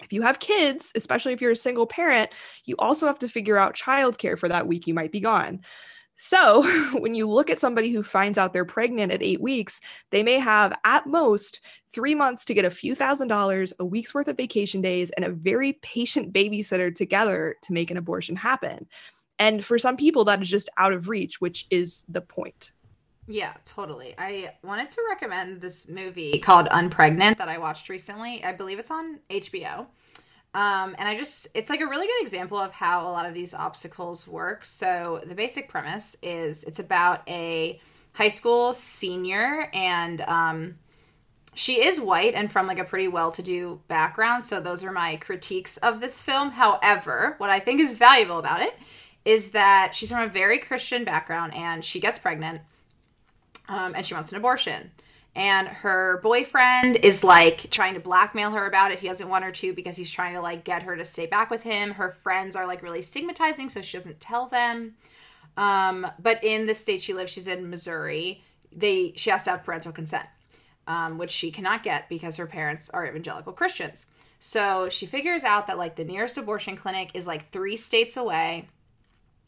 [0.02, 2.32] If you have kids, especially if you're a single parent,
[2.65, 5.62] you also have to figure out childcare for that week you might be gone.
[6.17, 6.63] So,
[6.99, 10.39] when you look at somebody who finds out they're pregnant at eight weeks, they may
[10.39, 11.62] have at most
[11.93, 15.26] three months to get a few thousand dollars, a week's worth of vacation days, and
[15.26, 18.88] a very patient babysitter together to make an abortion happen.
[19.39, 22.71] And for some people, that is just out of reach, which is the point.
[23.27, 24.15] Yeah, totally.
[24.17, 28.43] I wanted to recommend this movie called Unpregnant that I watched recently.
[28.43, 29.88] I believe it's on HBO.
[30.55, 33.33] Um, and I just, it's like a really good example of how a lot of
[33.33, 34.65] these obstacles work.
[34.65, 37.81] So, the basic premise is it's about a
[38.12, 40.75] high school senior, and um,
[41.55, 44.45] she is white and from like a pretty well to do background.
[44.45, 46.51] So, those are my critiques of this film.
[46.51, 48.77] However, what I think is valuable about it
[49.25, 52.62] is that she's from a very Christian background and she gets pregnant
[53.67, 54.91] um, and she wants an abortion.
[55.36, 58.99] And her boyfriend is like trying to blackmail her about it.
[58.99, 61.49] He doesn't want her to because he's trying to like get her to stay back
[61.49, 61.91] with him.
[61.91, 64.93] Her friends are like really stigmatizing, so she doesn't tell them.
[65.58, 68.43] Um, but in the state she lives, she's in Missouri.
[68.71, 70.28] They she has to have parental consent,
[70.88, 74.08] um, which she cannot get because her parents are evangelical Christians.
[74.39, 78.67] So she figures out that like the nearest abortion clinic is like three states away,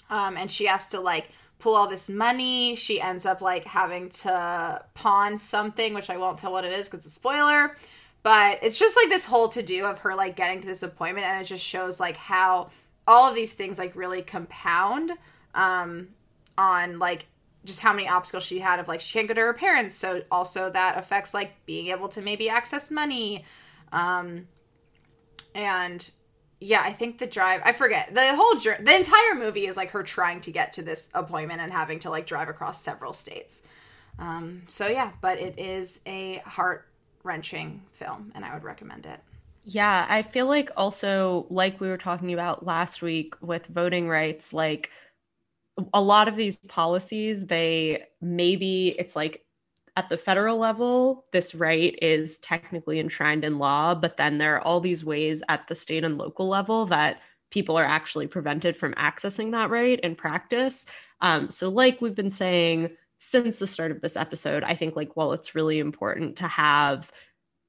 [0.10, 1.30] um, and she has to like
[1.74, 2.76] all this money.
[2.76, 6.88] She ends up like having to pawn something, which I won't tell what it is
[6.88, 7.76] because it's a spoiler.
[8.22, 11.28] But it's just like this whole to do of her like getting to this appointment,
[11.28, 12.72] and it just shows like how
[13.08, 15.12] all of these things like really compound
[15.54, 16.10] um,
[16.58, 17.28] on like
[17.66, 19.96] just how many obstacles she had of like she can't go to her parents.
[19.96, 23.46] So also that affects like being able to maybe access money.
[23.92, 24.48] Um,
[25.54, 26.10] and
[26.60, 28.14] yeah, I think the drive, I forget.
[28.14, 31.62] The whole journey, the entire movie is like her trying to get to this appointment
[31.62, 33.62] and having to like drive across several states.
[34.20, 36.88] Um, so yeah, but it is a heart
[37.24, 39.20] wrenching film and I would recommend it.
[39.66, 44.54] Yeah, I feel like also, like we were talking about last week with voting rights,
[44.54, 44.92] like
[45.94, 49.45] a lot of these policies, they maybe it's like
[49.98, 54.62] at the federal level, this right is technically enshrined in law, but then there are
[54.62, 58.94] all these ways at the state and local level that people are actually prevented from
[58.96, 60.86] accessing that right in practice.
[61.22, 65.16] Um, so, like we've been saying since the start of this episode, I think like
[65.16, 67.12] while it's really important to have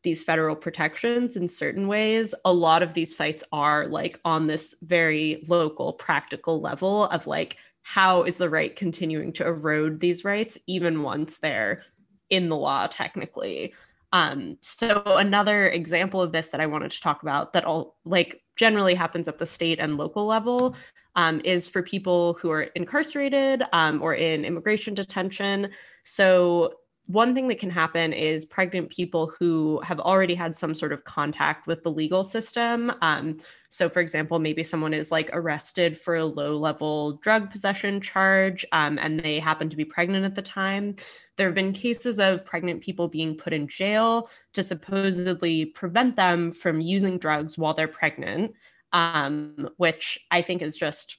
[0.03, 4.75] these federal protections in certain ways, a lot of these fights are like on this
[4.83, 10.59] very local, practical level of like how is the right continuing to erode these rights
[10.67, 11.85] even once they're
[12.31, 13.75] in the law technically.
[14.13, 18.43] Um, so another example of this that I wanted to talk about that all like
[18.57, 20.75] generally happens at the state and local level
[21.17, 25.71] um, is for people who are incarcerated um, or in immigration detention.
[26.05, 26.75] So
[27.07, 31.05] one thing that can happen is pregnant people who have already had some sort of
[31.05, 32.93] contact with the legal system.
[33.01, 38.01] Um, so, for example, maybe someone is like arrested for a low level drug possession
[38.01, 40.97] charge um, and they happen to be pregnant at the time.
[41.37, 46.53] There have been cases of pregnant people being put in jail to supposedly prevent them
[46.53, 48.55] from using drugs while they're pregnant,
[48.93, 51.19] um, which I think is just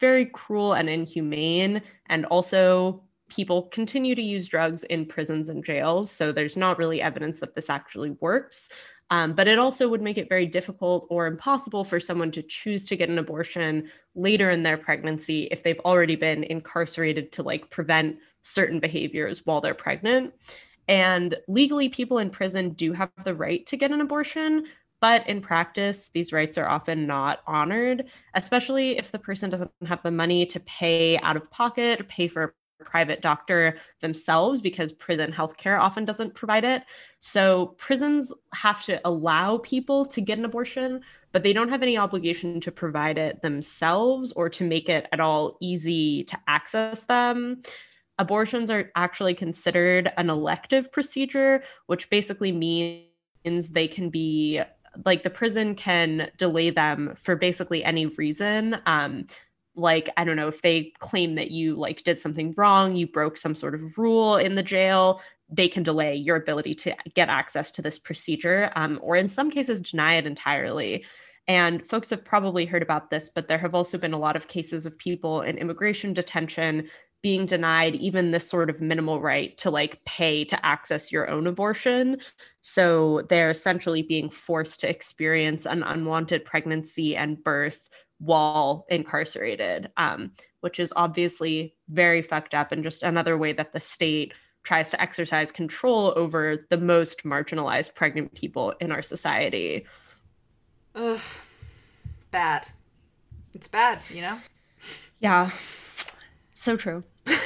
[0.00, 6.10] very cruel and inhumane and also people continue to use drugs in prisons and jails.
[6.10, 8.70] So there's not really evidence that this actually works.
[9.10, 12.84] Um, but it also would make it very difficult or impossible for someone to choose
[12.86, 17.68] to get an abortion later in their pregnancy if they've already been incarcerated to like
[17.68, 20.34] prevent certain behaviors while they're pregnant.
[20.88, 24.66] And legally, people in prison do have the right to get an abortion,
[25.00, 30.02] but in practice, these rights are often not honored, especially if the person doesn't have
[30.02, 35.32] the money to pay out of pocket pay for a private doctor themselves because prison
[35.32, 36.82] healthcare often doesn't provide it.
[37.18, 41.00] So prisons have to allow people to get an abortion,
[41.32, 45.20] but they don't have any obligation to provide it themselves or to make it at
[45.20, 47.62] all easy to access them.
[48.18, 54.62] Abortions are actually considered an elective procedure, which basically means they can be
[55.06, 58.76] like the prison can delay them for basically any reason.
[58.86, 59.26] Um,
[59.74, 63.36] like i don't know if they claim that you like did something wrong you broke
[63.36, 67.70] some sort of rule in the jail they can delay your ability to get access
[67.70, 71.04] to this procedure um, or in some cases deny it entirely
[71.48, 74.48] and folks have probably heard about this but there have also been a lot of
[74.48, 76.88] cases of people in immigration detention
[77.22, 81.46] being denied even this sort of minimal right to like pay to access your own
[81.46, 82.18] abortion
[82.62, 87.88] so they're essentially being forced to experience an unwanted pregnancy and birth
[88.22, 90.30] while incarcerated, um,
[90.60, 94.32] which is obviously very fucked up and just another way that the state
[94.62, 99.84] tries to exercise control over the most marginalized pregnant people in our society.
[100.94, 101.20] Ugh,
[102.30, 102.68] bad.
[103.54, 104.38] It's bad, you know?
[105.18, 105.50] Yeah,
[106.54, 107.02] so true.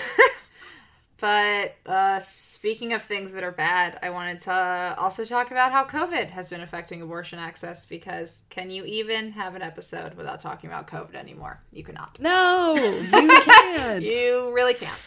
[1.19, 5.87] But uh, speaking of things that are bad, I wanted to also talk about how
[5.87, 10.69] COVID has been affecting abortion access because can you even have an episode without talking
[10.69, 11.63] about COVID anymore?
[11.73, 12.21] You cannot.
[12.21, 14.03] No, you can't.
[14.03, 15.01] you really can't.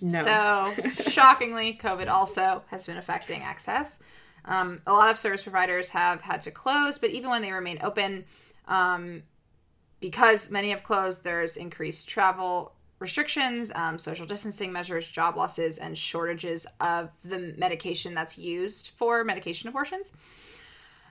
[0.00, 0.22] No.
[0.22, 3.98] So, shockingly, COVID also has been affecting access.
[4.46, 7.78] Um, a lot of service providers have had to close, but even when they remain
[7.82, 8.24] open,
[8.68, 9.22] um,
[10.00, 15.96] because many have closed, there's increased travel restrictions, um, social distancing measures, job losses, and
[15.96, 20.12] shortages of the medication that's used for medication abortions.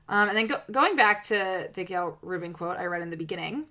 [0.08, 3.17] Um, and then go- going back to the Gayle Rubin quote I read in the
[3.17, 3.65] beginning,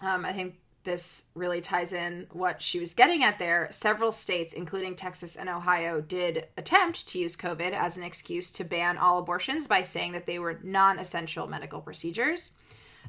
[0.00, 3.68] um, I think this really ties in what she was getting at there.
[3.70, 8.64] Several states, including Texas and Ohio, did attempt to use COVID as an excuse to
[8.64, 12.52] ban all abortions by saying that they were non essential medical procedures.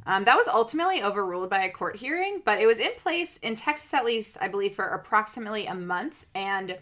[0.05, 3.55] Um, that was ultimately overruled by a court hearing, but it was in place in
[3.55, 6.25] Texas, at least, I believe, for approximately a month.
[6.33, 6.77] And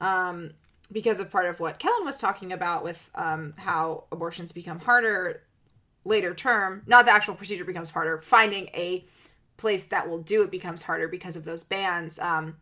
[0.00, 0.52] um,
[0.90, 5.42] because of part of what Kellen was talking about with um, how abortions become harder
[6.04, 9.04] later term, not the actual procedure becomes harder, finding a
[9.56, 12.18] place that will do it becomes harder because of those bans.
[12.18, 12.56] Um,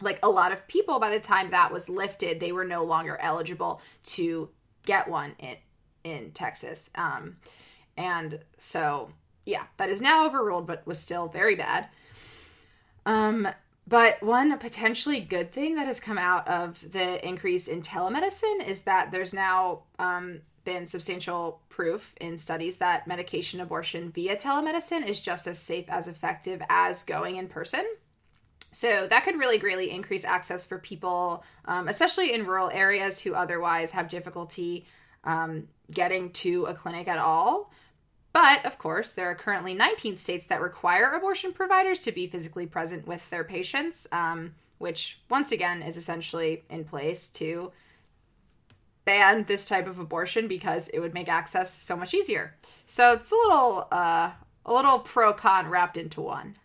[0.00, 3.18] like a lot of people, by the time that was lifted, they were no longer
[3.20, 4.48] eligible to
[4.84, 5.56] get one in
[6.04, 6.90] in Texas.
[6.96, 7.36] Um,
[7.96, 9.12] and so
[9.44, 11.88] yeah, that is now overruled, but was still very bad.
[13.04, 13.48] Um,
[13.86, 18.82] but one potentially good thing that has come out of the increase in telemedicine is
[18.82, 25.20] that there's now um, been substantial proof in studies that medication abortion via telemedicine is
[25.20, 27.84] just as safe as effective as going in person.
[28.70, 33.34] So that could really greatly increase access for people, um, especially in rural areas who
[33.34, 34.86] otherwise have difficulty
[35.24, 37.70] um, getting to a clinic at all.
[38.32, 42.66] But of course, there are currently 19 states that require abortion providers to be physically
[42.66, 47.72] present with their patients, um, which once again is essentially in place to
[49.04, 52.54] ban this type of abortion because it would make access so much easier.
[52.86, 54.30] So it's a little uh,
[54.64, 56.56] a little pro con wrapped into one.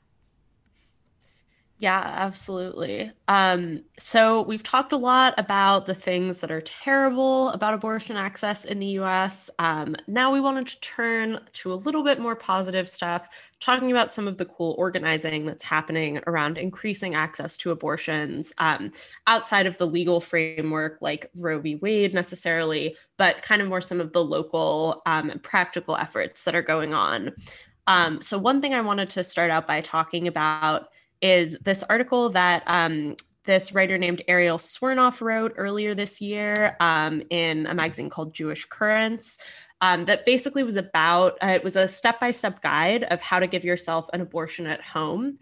[1.79, 3.11] Yeah, absolutely.
[3.27, 8.65] Um, so we've talked a lot about the things that are terrible about abortion access
[8.65, 9.51] in the US.
[9.59, 13.27] Um, now we wanted to turn to a little bit more positive stuff,
[13.59, 18.91] talking about some of the cool organizing that's happening around increasing access to abortions um,
[19.27, 21.75] outside of the legal framework like Roe v.
[21.75, 26.63] Wade necessarily, but kind of more some of the local um, practical efforts that are
[26.63, 27.34] going on.
[27.88, 30.88] Um, so, one thing I wanted to start out by talking about
[31.22, 33.15] is this article that um,
[33.45, 38.65] this writer named Ariel Swernoff wrote earlier this year um, in a magazine called Jewish
[38.65, 39.39] Currents.
[39.80, 43.63] Um, that basically was about uh, it was a step-by-step guide of how to give
[43.63, 45.38] yourself an abortion at home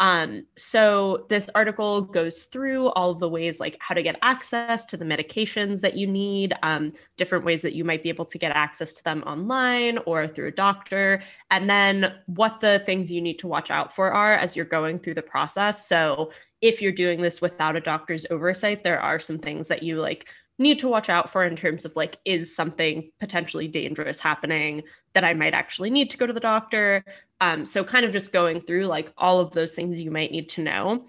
[0.00, 4.96] um, so this article goes through all the ways like how to get access to
[4.96, 8.52] the medications that you need, um, different ways that you might be able to get
[8.52, 13.38] access to them online or through a doctor, and then what the things you need
[13.40, 15.88] to watch out for are as you're going through the process.
[15.88, 16.30] So
[16.60, 20.28] if you're doing this without a doctor's oversight, there are some things that you like
[20.58, 24.82] need to watch out for in terms of like, is something potentially dangerous happening
[25.12, 27.04] that I might actually need to go to the doctor?
[27.40, 30.48] Um, so, kind of just going through like all of those things you might need
[30.50, 31.06] to know.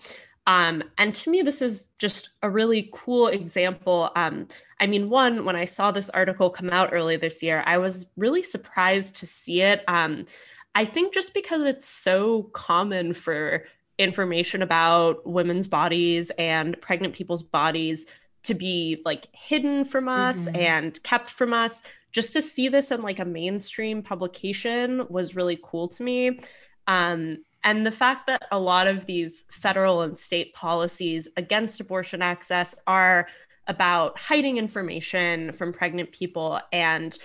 [0.47, 4.09] Um, and to me, this is just a really cool example.
[4.15, 4.47] Um,
[4.79, 8.07] I mean, one, when I saw this article come out early this year, I was
[8.17, 9.83] really surprised to see it.
[9.87, 10.25] Um,
[10.73, 13.65] I think just because it's so common for
[13.99, 18.07] information about women's bodies and pregnant people's bodies
[18.43, 20.55] to be like hidden from us mm-hmm.
[20.55, 25.59] and kept from us just to see this in like a mainstream publication was really
[25.61, 26.39] cool to me
[26.87, 32.21] um, and the fact that a lot of these federal and state policies against abortion
[32.21, 33.27] access are
[33.67, 37.17] about hiding information from pregnant people and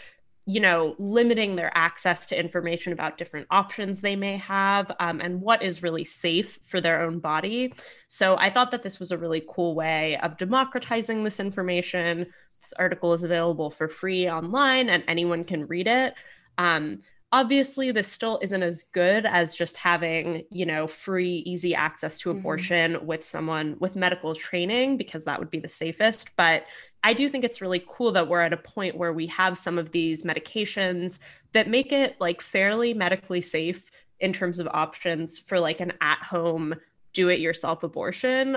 [0.47, 5.41] you know, limiting their access to information about different options they may have um, and
[5.41, 7.73] what is really safe for their own body.
[8.09, 12.27] So I thought that this was a really cool way of democratizing this information.
[12.61, 16.15] This article is available for free online and anyone can read it.
[16.59, 17.01] Um,
[17.35, 22.29] obviously this still isn't as good as just having you know free easy access to
[22.29, 22.39] mm-hmm.
[22.39, 23.07] abortion mm-hmm.
[23.07, 26.65] with someone with medical training because that would be the safest but
[27.03, 29.79] i do think it's really cool that we're at a point where we have some
[29.79, 31.19] of these medications
[31.53, 36.23] that make it like fairly medically safe in terms of options for like an at
[36.23, 36.73] home
[37.15, 38.57] do it yourself abortion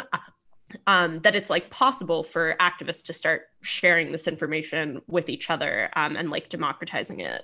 [0.86, 5.89] um, that it's like possible for activists to start sharing this information with each other
[5.95, 7.43] um, and like democratizing it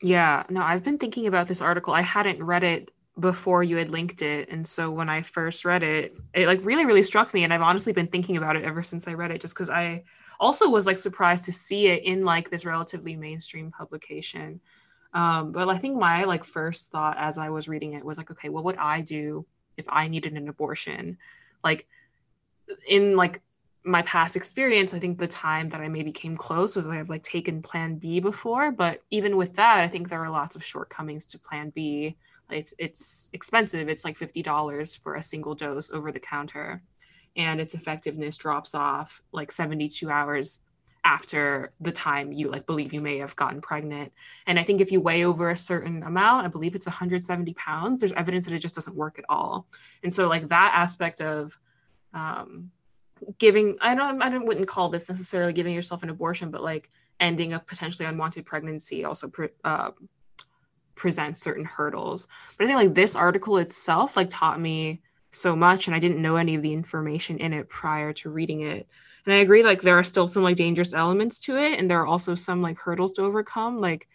[0.00, 1.92] yeah, no, I've been thinking about this article.
[1.92, 4.48] I hadn't read it before you had linked it.
[4.48, 7.44] And so when I first read it, it like really, really struck me.
[7.44, 10.04] And I've honestly been thinking about it ever since I read it, just because I
[10.38, 14.60] also was like surprised to see it in like this relatively mainstream publication.
[15.12, 18.30] Um, but I think my like first thought as I was reading it was like,
[18.30, 19.46] okay, what would I do
[19.76, 21.18] if I needed an abortion?
[21.64, 21.88] Like
[22.86, 23.40] in like
[23.88, 27.08] my past experience, I think the time that I maybe came close was I have
[27.08, 30.64] like taken Plan B before, but even with that, I think there are lots of
[30.64, 32.16] shortcomings to Plan B.
[32.50, 33.88] It's it's expensive.
[33.88, 36.82] It's like fifty dollars for a single dose over the counter,
[37.36, 40.60] and its effectiveness drops off like seventy two hours
[41.04, 44.12] after the time you like believe you may have gotten pregnant.
[44.46, 48.00] And I think if you weigh over a certain amount, I believe it's 170 pounds,
[48.00, 49.66] there's evidence that it just doesn't work at all.
[50.02, 51.58] And so like that aspect of
[52.12, 52.70] um,
[53.38, 56.90] giving i don't i don't wouldn't call this necessarily giving yourself an abortion but like
[57.20, 59.90] ending a potentially unwanted pregnancy also pre- uh,
[60.94, 62.28] presents certain hurdles.
[62.56, 65.00] But i think like this article itself like taught me
[65.30, 68.62] so much and i didn't know any of the information in it prior to reading
[68.62, 68.86] it.
[69.24, 72.00] And i agree like there are still some like dangerous elements to it and there
[72.00, 73.80] are also some like hurdles to overcome.
[73.80, 74.08] Like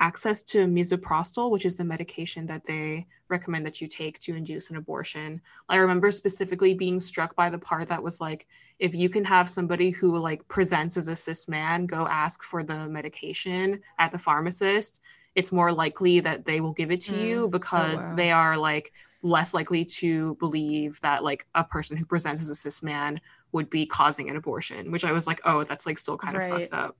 [0.00, 4.70] access to misoprostol, which is the medication that they recommend that you take to induce
[4.70, 5.40] an abortion.
[5.68, 8.46] I remember specifically being struck by the part that was like,
[8.78, 12.62] if you can have somebody who like presents as a cis man go ask for
[12.62, 15.02] the medication at the pharmacist,
[15.34, 17.22] it's more likely that they will give it to mm.
[17.22, 18.16] you oh, because oh, wow.
[18.16, 18.92] they are like
[19.22, 23.20] less likely to believe that like a person who presents as a cis man
[23.52, 26.42] would be causing an abortion, which I was like, oh, that's like still kind of
[26.42, 26.52] right.
[26.70, 26.96] fucked up.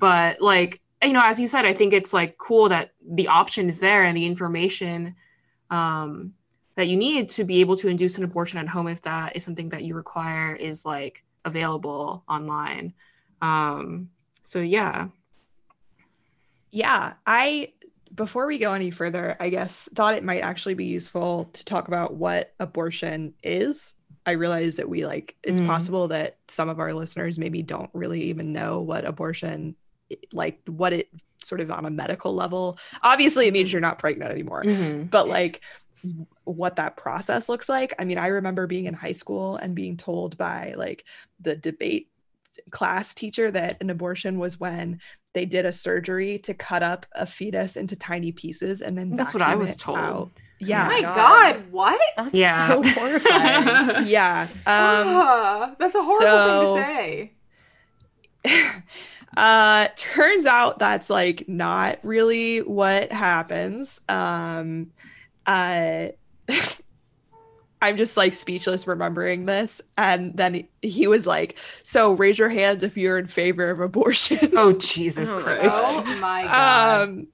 [0.00, 3.68] But like you know, as you said, I think it's like cool that the option
[3.68, 5.14] is there and the information
[5.70, 6.34] um,
[6.74, 9.44] that you need to be able to induce an abortion at home if that is
[9.44, 12.94] something that you require is like available online.
[13.40, 14.10] Um,
[14.42, 15.08] so yeah.
[16.70, 17.72] Yeah, I
[18.14, 21.88] before we go any further, I guess thought it might actually be useful to talk
[21.88, 23.94] about what abortion is.
[24.26, 25.66] I realize that we like it's mm.
[25.66, 29.76] possible that some of our listeners maybe don't really even know what abortion
[30.32, 32.78] like what it sort of on a medical level.
[33.02, 35.04] Obviously it means you're not pregnant anymore mm-hmm.
[35.04, 35.60] but like
[36.44, 37.94] what that process looks like.
[37.98, 41.04] I mean i remember being in high school and being told by like
[41.40, 42.08] the debate
[42.70, 45.00] class teacher that an abortion was when
[45.32, 49.34] they did a surgery to cut up a fetus into tiny pieces and then that's
[49.34, 49.98] what i was told.
[49.98, 50.30] out.
[50.58, 50.84] yeah.
[50.84, 52.00] oh my god, god what?
[52.16, 52.68] That's yeah.
[52.68, 54.06] so horrifying.
[54.06, 57.30] Yeah um, that's a horrible so, thing
[58.44, 58.82] to say
[59.38, 64.00] Uh, turns out that's like not really what happens.
[64.08, 64.90] Um,
[65.46, 66.08] uh,
[67.80, 69.80] I'm just like speechless remembering this.
[69.96, 74.40] And then he was like, So raise your hands if you're in favor of abortion.
[74.56, 75.70] Oh, Jesus oh, Christ.
[75.72, 77.02] Oh my God.
[77.02, 77.28] Um,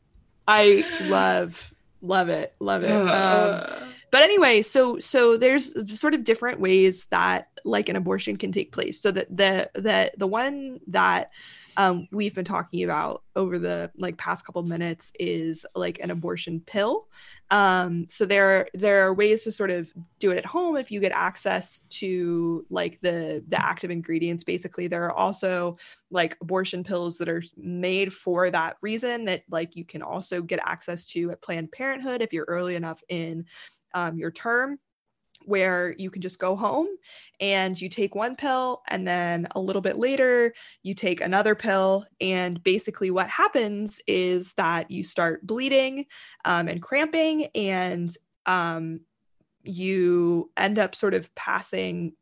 [0.47, 2.55] I love, love it.
[2.61, 2.91] Love it.
[2.91, 3.67] Um,
[4.11, 8.73] but anyway, so so there's sort of different ways that like an abortion can take
[8.73, 9.01] place.
[9.01, 11.31] So that the the the one that
[11.77, 16.61] um, we've been talking about over the like past couple minutes is like an abortion
[16.61, 17.09] pill.
[17.51, 21.01] Um, so there there are ways to sort of do it at home if you
[21.01, 24.45] get access to like the the active ingredients.
[24.45, 25.77] Basically, there are also
[26.11, 30.61] like abortion pills that are made for that reason that like you can also get
[30.65, 33.47] access to at Planned Parenthood if you're early enough in
[33.95, 34.79] um, your term
[35.45, 36.89] where you can just go home
[37.41, 42.07] and you take one pill and then a little bit later you take another pill.
[42.21, 46.07] And basically what happens is that you start bleeding
[46.45, 48.15] um, and cramping and
[48.47, 49.01] um,
[49.63, 52.13] you end up sort of passing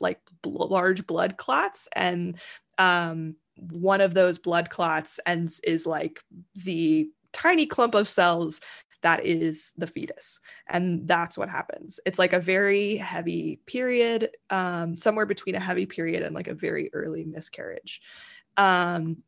[0.00, 1.88] like bl- large blood clots.
[1.94, 2.38] And
[2.78, 6.22] um, one of those blood clots ends is like
[6.54, 8.60] the tiny clump of cells
[9.04, 12.00] that is the fetus and that's what happens.
[12.06, 16.54] It's like a very heavy period um, somewhere between a heavy period and like a
[16.54, 18.00] very early miscarriage.
[18.56, 19.18] Um,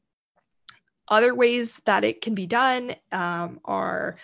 [1.08, 4.16] other ways that it can be done um, are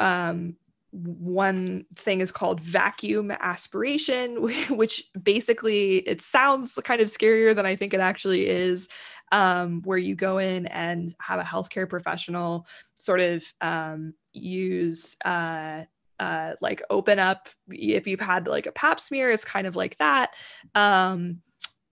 [0.00, 0.56] um,
[0.90, 7.76] one thing is called vacuum aspiration which basically it sounds kind of scarier than i
[7.76, 8.88] think it actually is
[9.32, 12.66] um, where you go in and have a healthcare professional
[12.98, 15.82] sort of um, use uh,
[16.18, 19.96] uh, like open up if you've had like a pap smear it's kind of like
[19.98, 20.34] that
[20.74, 21.40] um,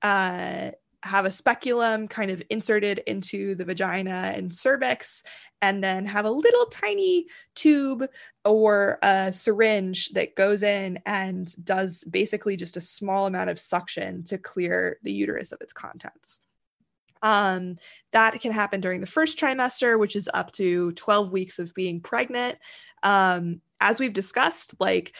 [0.02, 0.70] uh,
[1.02, 5.22] have a speculum kind of inserted into the vagina and cervix
[5.60, 8.06] and then have a little tiny tube
[8.44, 14.24] or a syringe that goes in and does basically just a small amount of suction
[14.24, 16.40] to clear the uterus of its contents
[17.24, 17.78] um,
[18.12, 22.00] that can happen during the first trimester, which is up to 12 weeks of being
[22.00, 22.58] pregnant.
[23.02, 25.16] Um, as we've discussed, like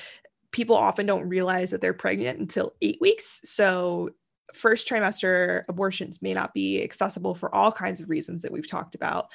[0.52, 3.40] people often don't realize that they're pregnant until eight weeks.
[3.44, 4.11] So,
[4.52, 8.94] first trimester abortions may not be accessible for all kinds of reasons that we've talked
[8.94, 9.32] about.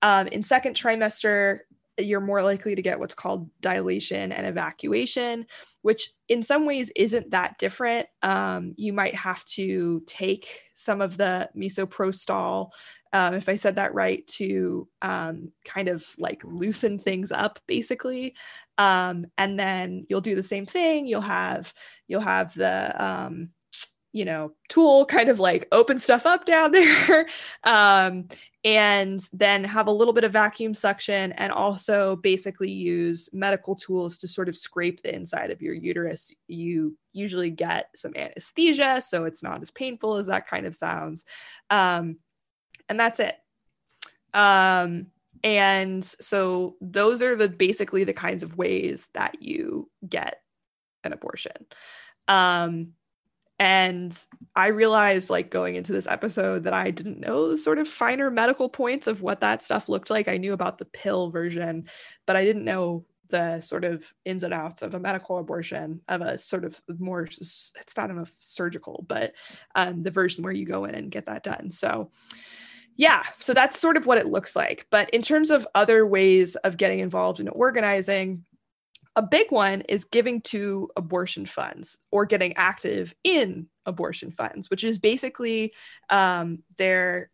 [0.00, 1.58] Um, in second trimester,
[1.98, 5.46] you're more likely to get what's called dilation and evacuation,
[5.82, 8.06] which in some ways isn't that different.
[8.22, 12.70] Um, you might have to take some of the misoprostol,
[13.12, 18.34] um, if I said that right, to um, kind of like loosen things up, basically.
[18.78, 21.06] Um, and then you'll do the same thing.
[21.06, 21.74] You'll have
[22.08, 23.50] you'll have the um,
[24.12, 27.26] you know tool kind of like open stuff up down there
[27.64, 28.28] um,
[28.64, 34.18] and then have a little bit of vacuum suction and also basically use medical tools
[34.18, 36.32] to sort of scrape the inside of your uterus.
[36.46, 41.24] You usually get some anesthesia so it's not as painful as that kind of sounds
[41.70, 42.18] um,
[42.88, 43.36] and that's it.
[44.34, 45.06] Um,
[45.44, 50.40] and so those are the basically the kinds of ways that you get
[51.04, 51.66] an abortion.
[52.28, 52.92] Um,
[53.62, 57.86] and I realized, like, going into this episode, that I didn't know the sort of
[57.86, 60.26] finer medical points of what that stuff looked like.
[60.26, 61.84] I knew about the pill version,
[62.26, 66.22] but I didn't know the sort of ins and outs of a medical abortion, of
[66.22, 69.32] a sort of more, it's not enough surgical, but
[69.76, 71.70] um, the version where you go in and get that done.
[71.70, 72.10] So,
[72.96, 74.88] yeah, so that's sort of what it looks like.
[74.90, 78.44] But in terms of other ways of getting involved in organizing,
[79.14, 84.84] a big one is giving to abortion funds or getting active in abortion funds, which
[84.84, 85.74] is basically
[86.08, 87.30] um, they're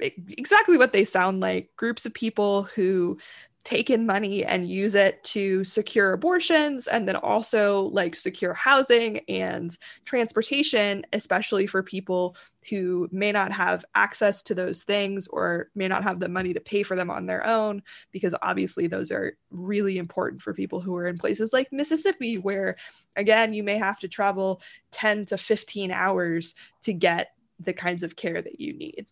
[0.00, 3.18] exactly what they sound like groups of people who
[3.64, 9.18] take in money and use it to secure abortions and then also like secure housing
[9.28, 12.36] and transportation especially for people
[12.68, 16.60] who may not have access to those things or may not have the money to
[16.60, 20.94] pay for them on their own because obviously those are really important for people who
[20.96, 22.76] are in places like Mississippi where
[23.16, 24.60] again you may have to travel
[24.90, 29.06] 10 to 15 hours to get the kinds of care that you need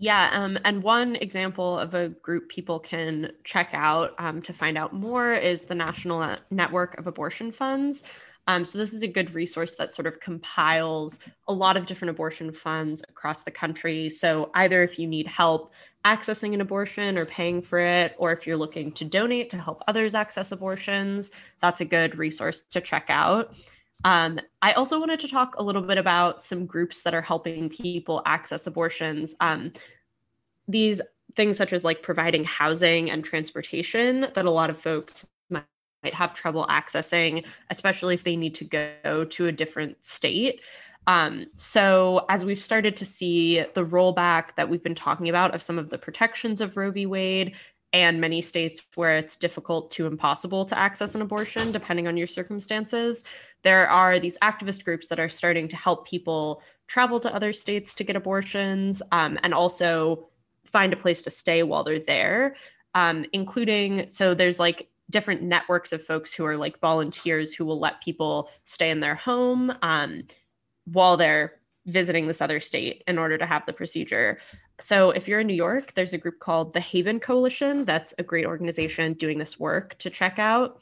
[0.00, 4.78] yeah, um, and one example of a group people can check out um, to find
[4.78, 8.04] out more is the National Network of Abortion Funds.
[8.46, 12.10] Um, so, this is a good resource that sort of compiles a lot of different
[12.10, 14.08] abortion funds across the country.
[14.08, 15.70] So, either if you need help
[16.02, 19.82] accessing an abortion or paying for it, or if you're looking to donate to help
[19.86, 21.30] others access abortions,
[21.60, 23.54] that's a good resource to check out.
[24.04, 27.68] Um, I also wanted to talk a little bit about some groups that are helping
[27.68, 29.34] people access abortions.
[29.40, 29.72] Um,
[30.68, 31.00] these
[31.36, 35.64] things, such as like providing housing and transportation, that a lot of folks might,
[36.14, 40.62] have trouble accessing, especially if they need to go to a different state.
[41.06, 45.62] Um, so, as we've started to see the rollback that we've been talking about of
[45.62, 47.04] some of the protections of Roe v.
[47.04, 47.54] Wade,
[47.92, 52.26] and many states where it's difficult to impossible to access an abortion, depending on your
[52.26, 53.24] circumstances.
[53.62, 57.94] There are these activist groups that are starting to help people travel to other states
[57.94, 60.28] to get abortions um, and also
[60.64, 62.56] find a place to stay while they're there,
[62.94, 67.78] um, including so there's like different networks of folks who are like volunteers who will
[67.78, 70.22] let people stay in their home um,
[70.84, 71.54] while they're
[71.86, 74.38] visiting this other state in order to have the procedure.
[74.80, 77.84] So, if you're in New York, there's a group called the Haven Coalition.
[77.84, 80.80] That's a great organization doing this work to check out.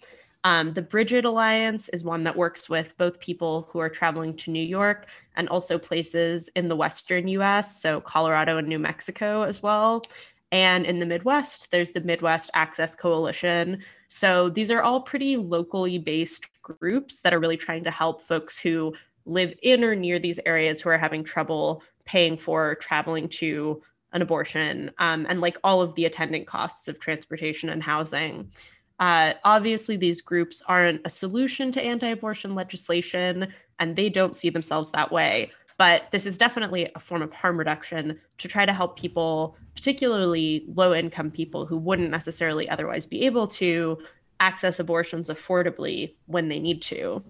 [0.49, 4.51] Um, the Brigid Alliance is one that works with both people who are traveling to
[4.51, 5.05] New York
[5.37, 10.07] and also places in the Western US, so Colorado and New Mexico as well.
[10.51, 13.85] And in the Midwest, there's the Midwest Access Coalition.
[14.09, 18.59] So these are all pretty locally based groups that are really trying to help folks
[18.59, 18.95] who
[19.27, 23.83] live in or near these areas who are having trouble paying for traveling to
[24.15, 28.51] an abortion um, and like all of the attendant costs of transportation and housing.
[28.99, 34.51] Uh, obviously, these groups aren't a solution to anti abortion legislation, and they don't see
[34.51, 35.53] themselves that way.
[35.77, 40.65] But this is definitely a form of harm reduction to try to help people, particularly
[40.75, 43.99] low income people who wouldn't necessarily otherwise be able to
[44.41, 47.23] access abortions affordably when they need to.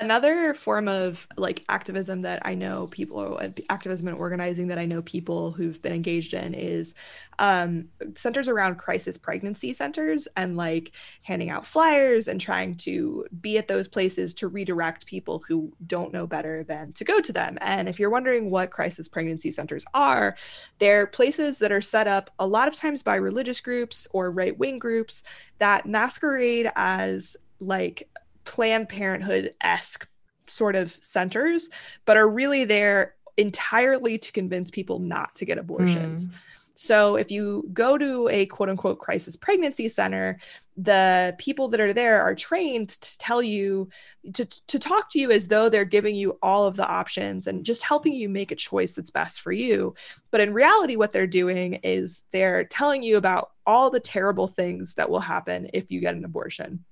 [0.00, 5.02] Another form of like activism that I know people, activism and organizing that I know
[5.02, 6.94] people who've been engaged in is
[7.40, 10.92] um, centers around crisis pregnancy centers and like
[11.22, 16.12] handing out flyers and trying to be at those places to redirect people who don't
[16.12, 17.58] know better than to go to them.
[17.60, 20.36] And if you're wondering what crisis pregnancy centers are,
[20.78, 24.56] they're places that are set up a lot of times by religious groups or right
[24.56, 25.24] wing groups
[25.58, 28.08] that masquerade as like
[28.48, 30.08] Planned Parenthood esque
[30.46, 31.68] sort of centers,
[32.06, 36.26] but are really there entirely to convince people not to get abortions.
[36.26, 36.32] Mm.
[36.74, 40.38] So if you go to a quote unquote crisis pregnancy center,
[40.76, 43.90] the people that are there are trained to tell you
[44.32, 47.66] to, to talk to you as though they're giving you all of the options and
[47.66, 49.94] just helping you make a choice that's best for you.
[50.30, 54.94] But in reality, what they're doing is they're telling you about all the terrible things
[54.94, 56.84] that will happen if you get an abortion.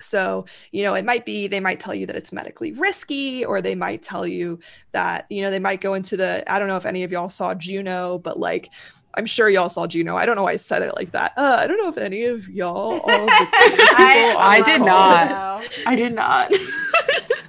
[0.00, 3.60] So, you know, it might be they might tell you that it's medically risky, or
[3.60, 4.60] they might tell you
[4.92, 7.28] that, you know, they might go into the, I don't know if any of y'all
[7.28, 8.70] saw Juno, but like,
[9.14, 10.16] I'm sure y'all saw Juno.
[10.16, 11.32] I don't know why I said it like that.
[11.36, 15.64] Uh, I don't know if any of y'all, all of I, I did not.
[15.86, 16.52] I did not.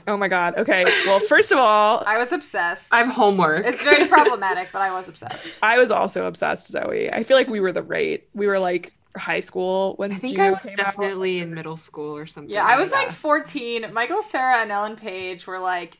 [0.07, 0.57] oh my god.
[0.57, 0.83] Okay.
[1.05, 2.93] Well, first of all, I was obsessed.
[2.93, 3.65] I have homework.
[3.65, 5.51] It's very problematic, but I was obsessed.
[5.61, 7.11] I was also obsessed, Zoe.
[7.11, 8.29] I feel like we were the rate.
[8.33, 11.47] We were like high school when I think Juno I was definitely out.
[11.47, 12.53] in middle school or something.
[12.53, 13.93] Yeah, I was like, like 14.
[13.93, 15.99] Michael Cera, and Ellen Page were like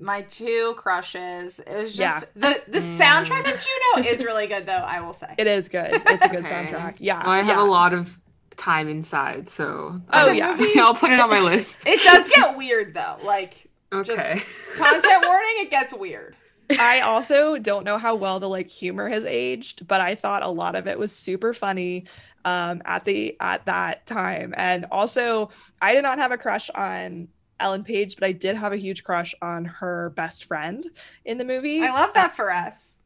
[0.00, 1.60] my two crushes.
[1.60, 2.52] It was just yeah.
[2.52, 2.98] the the mm.
[2.98, 5.34] soundtrack of Juno is really good though, I will say.
[5.38, 5.90] It is good.
[5.92, 6.66] It's a good okay.
[6.66, 6.96] soundtrack.
[6.98, 7.22] Yeah.
[7.22, 7.60] Well, I have yes.
[7.60, 8.18] a lot of
[8.56, 10.56] time inside, so Oh yeah.
[10.56, 11.78] Movie, I'll put it on my list.
[11.86, 13.16] It does get weird though.
[13.22, 14.14] Like okay.
[14.14, 16.36] just content warning, it gets weird.
[16.78, 20.48] I also don't know how well the like humor has aged, but I thought a
[20.48, 22.06] lot of it was super funny
[22.44, 24.54] um, at the at that time.
[24.56, 25.50] And also,
[25.80, 29.04] I did not have a crush on Ellen Page, but I did have a huge
[29.04, 30.84] crush on her best friend
[31.24, 31.82] in the movie.
[31.82, 32.96] I love that for us.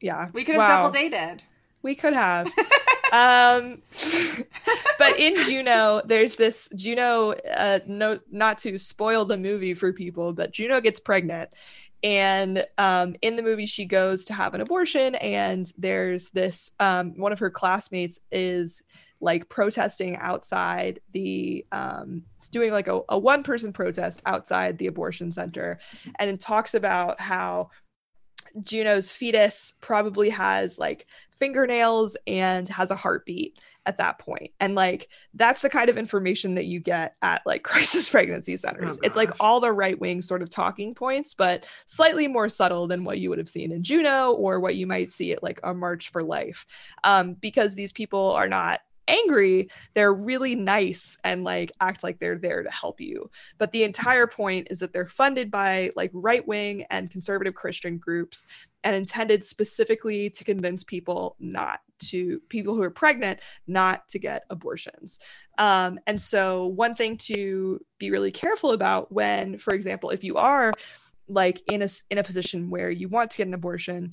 [0.00, 0.82] Yeah, we could have wow.
[0.82, 1.42] double dated.
[1.82, 2.46] We could have.
[3.12, 3.82] um,
[4.98, 7.32] but in Juno, there's this Juno.
[7.32, 11.50] Uh, no, not to spoil the movie for people, but Juno gets pregnant,
[12.02, 17.12] and um, in the movie she goes to have an abortion and there's this um,
[17.16, 18.82] one of her classmates is
[19.20, 22.22] like protesting outside the um,
[22.52, 25.78] doing like a, a one person protest outside the abortion center
[26.18, 27.68] and it talks about how
[28.62, 31.06] Juno's fetus probably has like
[31.38, 33.58] fingernails and has a heartbeat
[33.88, 34.52] at that point.
[34.60, 38.98] And like that's the kind of information that you get at like crisis pregnancy centers.
[38.98, 42.86] Oh, it's like all the right wing sort of talking points, but slightly more subtle
[42.86, 45.58] than what you would have seen in Juno or what you might see at like
[45.64, 46.66] a March for Life.
[47.02, 52.38] Um, because these people are not angry, they're really nice and like act like they're
[52.38, 53.30] there to help you.
[53.58, 57.98] But the entire point is that they're funded by like right wing and conservative Christian
[57.98, 58.46] groups
[58.84, 64.44] and intended specifically to convince people not to people who are pregnant not to get
[64.50, 65.18] abortions.
[65.58, 70.36] Um, and so, one thing to be really careful about when, for example, if you
[70.36, 70.72] are
[71.28, 74.10] like in a in a position where you want to get an abortion,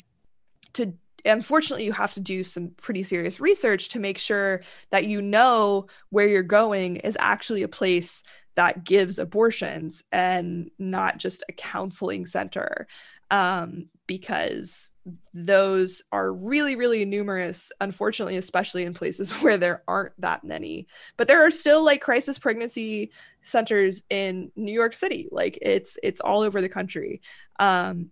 [0.73, 0.93] to
[1.25, 4.61] unfortunately you have to do some pretty serious research to make sure
[4.91, 8.23] that you know where you're going is actually a place
[8.55, 12.87] that gives abortions and not just a counseling center
[13.31, 14.91] um, because
[15.33, 20.87] those are really, really numerous, unfortunately, especially in places where there aren't that many.
[21.17, 23.11] But there are still like crisis pregnancy
[23.41, 25.27] centers in New York City.
[25.31, 27.21] Like it's it's all over the country.
[27.59, 28.11] Um,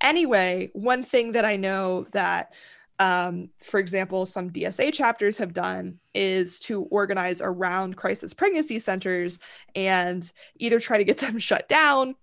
[0.00, 2.52] anyway, one thing that I know that
[3.00, 9.38] um, for example, some DSA chapters have done is to organize around crisis pregnancy centers
[9.74, 12.16] and either try to get them shut down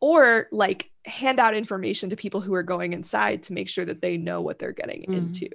[0.00, 4.00] or like hand out information to people who are going inside to make sure that
[4.00, 5.14] they know what they're getting mm.
[5.14, 5.48] into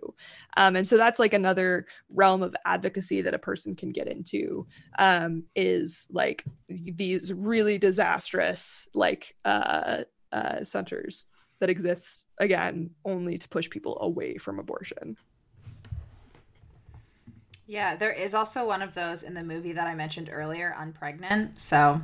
[0.58, 4.66] um, and so that's like another realm of advocacy that a person can get into
[5.00, 10.00] um, is like these really disastrous like uh,
[10.32, 11.28] uh, centers
[11.64, 15.16] that exists again only to push people away from abortion.
[17.68, 21.52] Yeah, there is also one of those in the movie that I mentioned earlier, Unpregnant.
[21.58, 22.02] So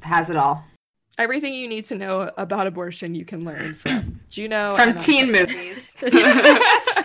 [0.00, 0.64] has it all.
[1.18, 5.94] Everything you need to know about abortion you can learn from Juno from teen movies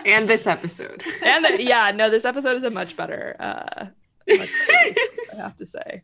[0.04, 1.04] and this episode.
[1.22, 3.36] And the, yeah, no, this episode is a much better.
[3.38, 3.86] Uh,
[4.26, 4.94] much better
[5.34, 6.02] I have to say.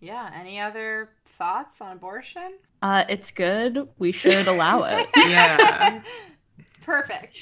[0.00, 0.30] Yeah.
[0.34, 2.54] Any other thoughts on abortion?
[2.82, 3.88] Uh, it's good.
[3.98, 5.08] We should allow it.
[5.16, 6.02] yeah.
[6.82, 7.38] Perfect.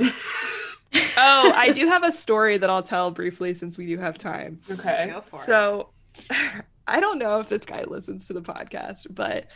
[0.00, 4.60] oh, I do have a story that I'll tell briefly since we do have time.
[4.68, 5.10] Okay.
[5.12, 5.90] Go for so,
[6.28, 6.64] it.
[6.88, 9.46] I don't know if this guy listens to the podcast, but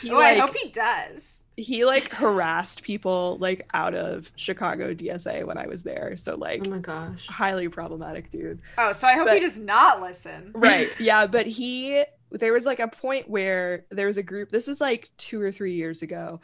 [0.00, 1.42] he, oh, like, I hope he does.
[1.56, 6.16] He like harassed people like out of Chicago DSA when I was there.
[6.16, 8.60] So like, oh my gosh, highly problematic dude.
[8.78, 10.52] Oh, so I hope but, he does not listen.
[10.54, 10.88] Right?
[11.00, 14.80] Yeah, but he there was like a point where there was a group this was
[14.80, 16.40] like two or three years ago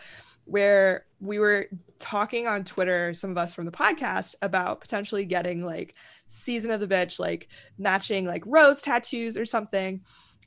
[0.47, 1.67] where we were
[1.99, 5.95] talking on twitter some of us from the podcast about potentially getting like
[6.29, 10.01] season of the bitch like matching like rose tattoos or something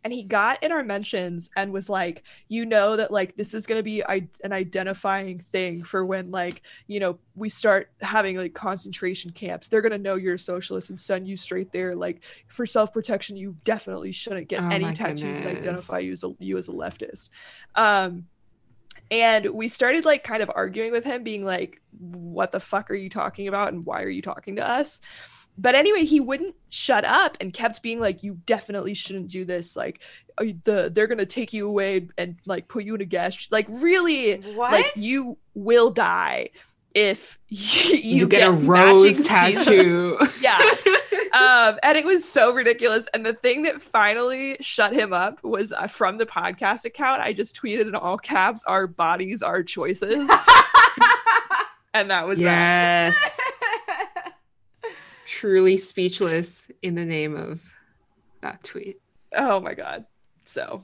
[0.03, 3.65] and he got in our mentions and was like you know that like this is
[3.65, 8.37] going to be I- an identifying thing for when like you know we start having
[8.37, 9.67] like concentration camps.
[9.67, 11.95] They're going to know you're a socialist and send you straight there.
[11.95, 15.43] Like for self-protection you definitely shouldn't get oh any tattoos goodness.
[15.45, 17.29] that identify you as a, you as a leftist.
[17.75, 18.27] Um
[19.09, 22.95] and we started like kind of arguing with him being like what the fuck are
[22.95, 23.73] you talking about?
[23.73, 24.99] And why are you talking to us
[25.57, 29.75] but anyway he wouldn't shut up and kept being like you definitely shouldn't do this.
[29.75, 30.01] Like
[30.37, 33.65] uh, the they're gonna take you away and like put you in a gas like
[33.69, 34.71] really what?
[34.71, 36.49] like you will die
[36.93, 40.17] if you, you, you get, get, a rose tattoo.
[40.41, 40.59] Yeah.
[41.33, 43.07] Um and it was so ridiculous.
[43.13, 47.33] And the thing that finally shut him up was uh, from the podcast account i
[47.33, 50.29] just tweeted in all caps our bodies our choices.
[51.97, 53.17] And that was yes.
[53.19, 53.46] that
[55.37, 57.61] truly speechless in the name of
[58.41, 58.97] that tweet.
[59.35, 60.05] Oh my god.
[60.45, 60.83] So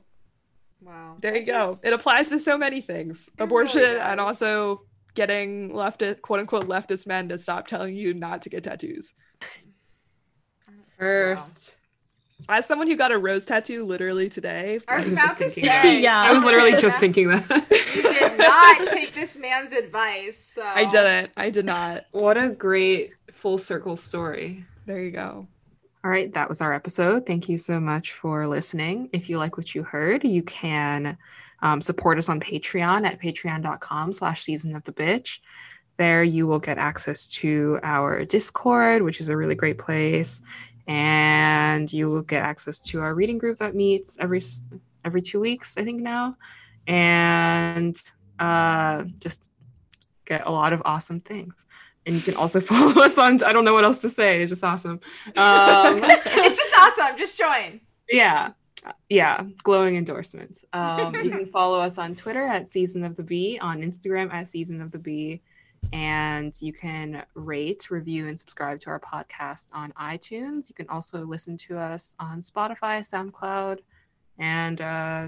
[0.79, 1.15] Wow.
[1.19, 1.79] There you go.
[1.83, 3.29] It applies to so many things.
[3.39, 4.81] It Abortion really and also
[5.15, 9.15] getting leftist quote unquote leftist men to stop telling you not to get tattoos.
[10.99, 11.69] First.
[11.69, 11.82] Wow.
[12.49, 15.49] As someone who got a rose tattoo literally today, I was, I was about to
[15.49, 17.49] say, yeah, I was literally just thinking that.
[17.95, 20.37] you did not take this man's advice.
[20.37, 20.63] So.
[20.63, 21.31] I didn't.
[21.37, 22.05] I did not.
[22.11, 24.65] What a great full circle story.
[24.85, 25.47] There you go.
[26.03, 27.25] All right, that was our episode.
[27.25, 29.09] Thank you so much for listening.
[29.13, 31.17] If you like what you heard, you can
[31.61, 35.39] um, support us on Patreon at patreon.com slash season of the bitch.
[35.95, 40.41] There you will get access to our Discord, which is a really great place.
[40.87, 44.41] And you will get access to our reading group that meets every
[45.05, 46.37] every two weeks, I think now.
[46.87, 47.95] And
[48.39, 49.49] uh, just
[50.25, 51.65] get a lot of awesome things.
[52.05, 54.41] And you can also follow us on i don't know what else to say.
[54.41, 54.99] It's just awesome.
[55.35, 57.17] Um, it's just awesome.
[57.17, 57.79] Just join.
[58.09, 58.51] Yeah.
[59.09, 59.43] Yeah.
[59.63, 60.65] Glowing endorsements.
[60.73, 64.49] Um, you can follow us on twitter at season of the bee on instagram at
[64.49, 65.41] season of the bee
[65.91, 71.25] and you can rate review and subscribe to our podcast on itunes you can also
[71.25, 73.79] listen to us on spotify soundcloud
[74.39, 75.27] and uh,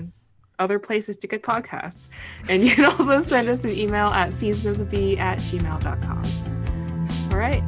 [0.57, 2.09] other places to get podcasts
[2.49, 6.55] and you can also send us an email at seasonofthebee at gmail.com
[7.35, 7.63] all right.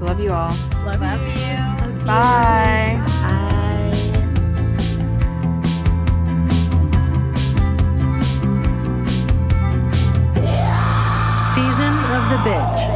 [0.00, 0.48] Love you all.
[0.86, 1.28] Love, Love you.
[1.28, 2.06] you.
[2.06, 2.98] Bye.
[3.04, 3.43] Bye.
[12.44, 12.93] Bitch.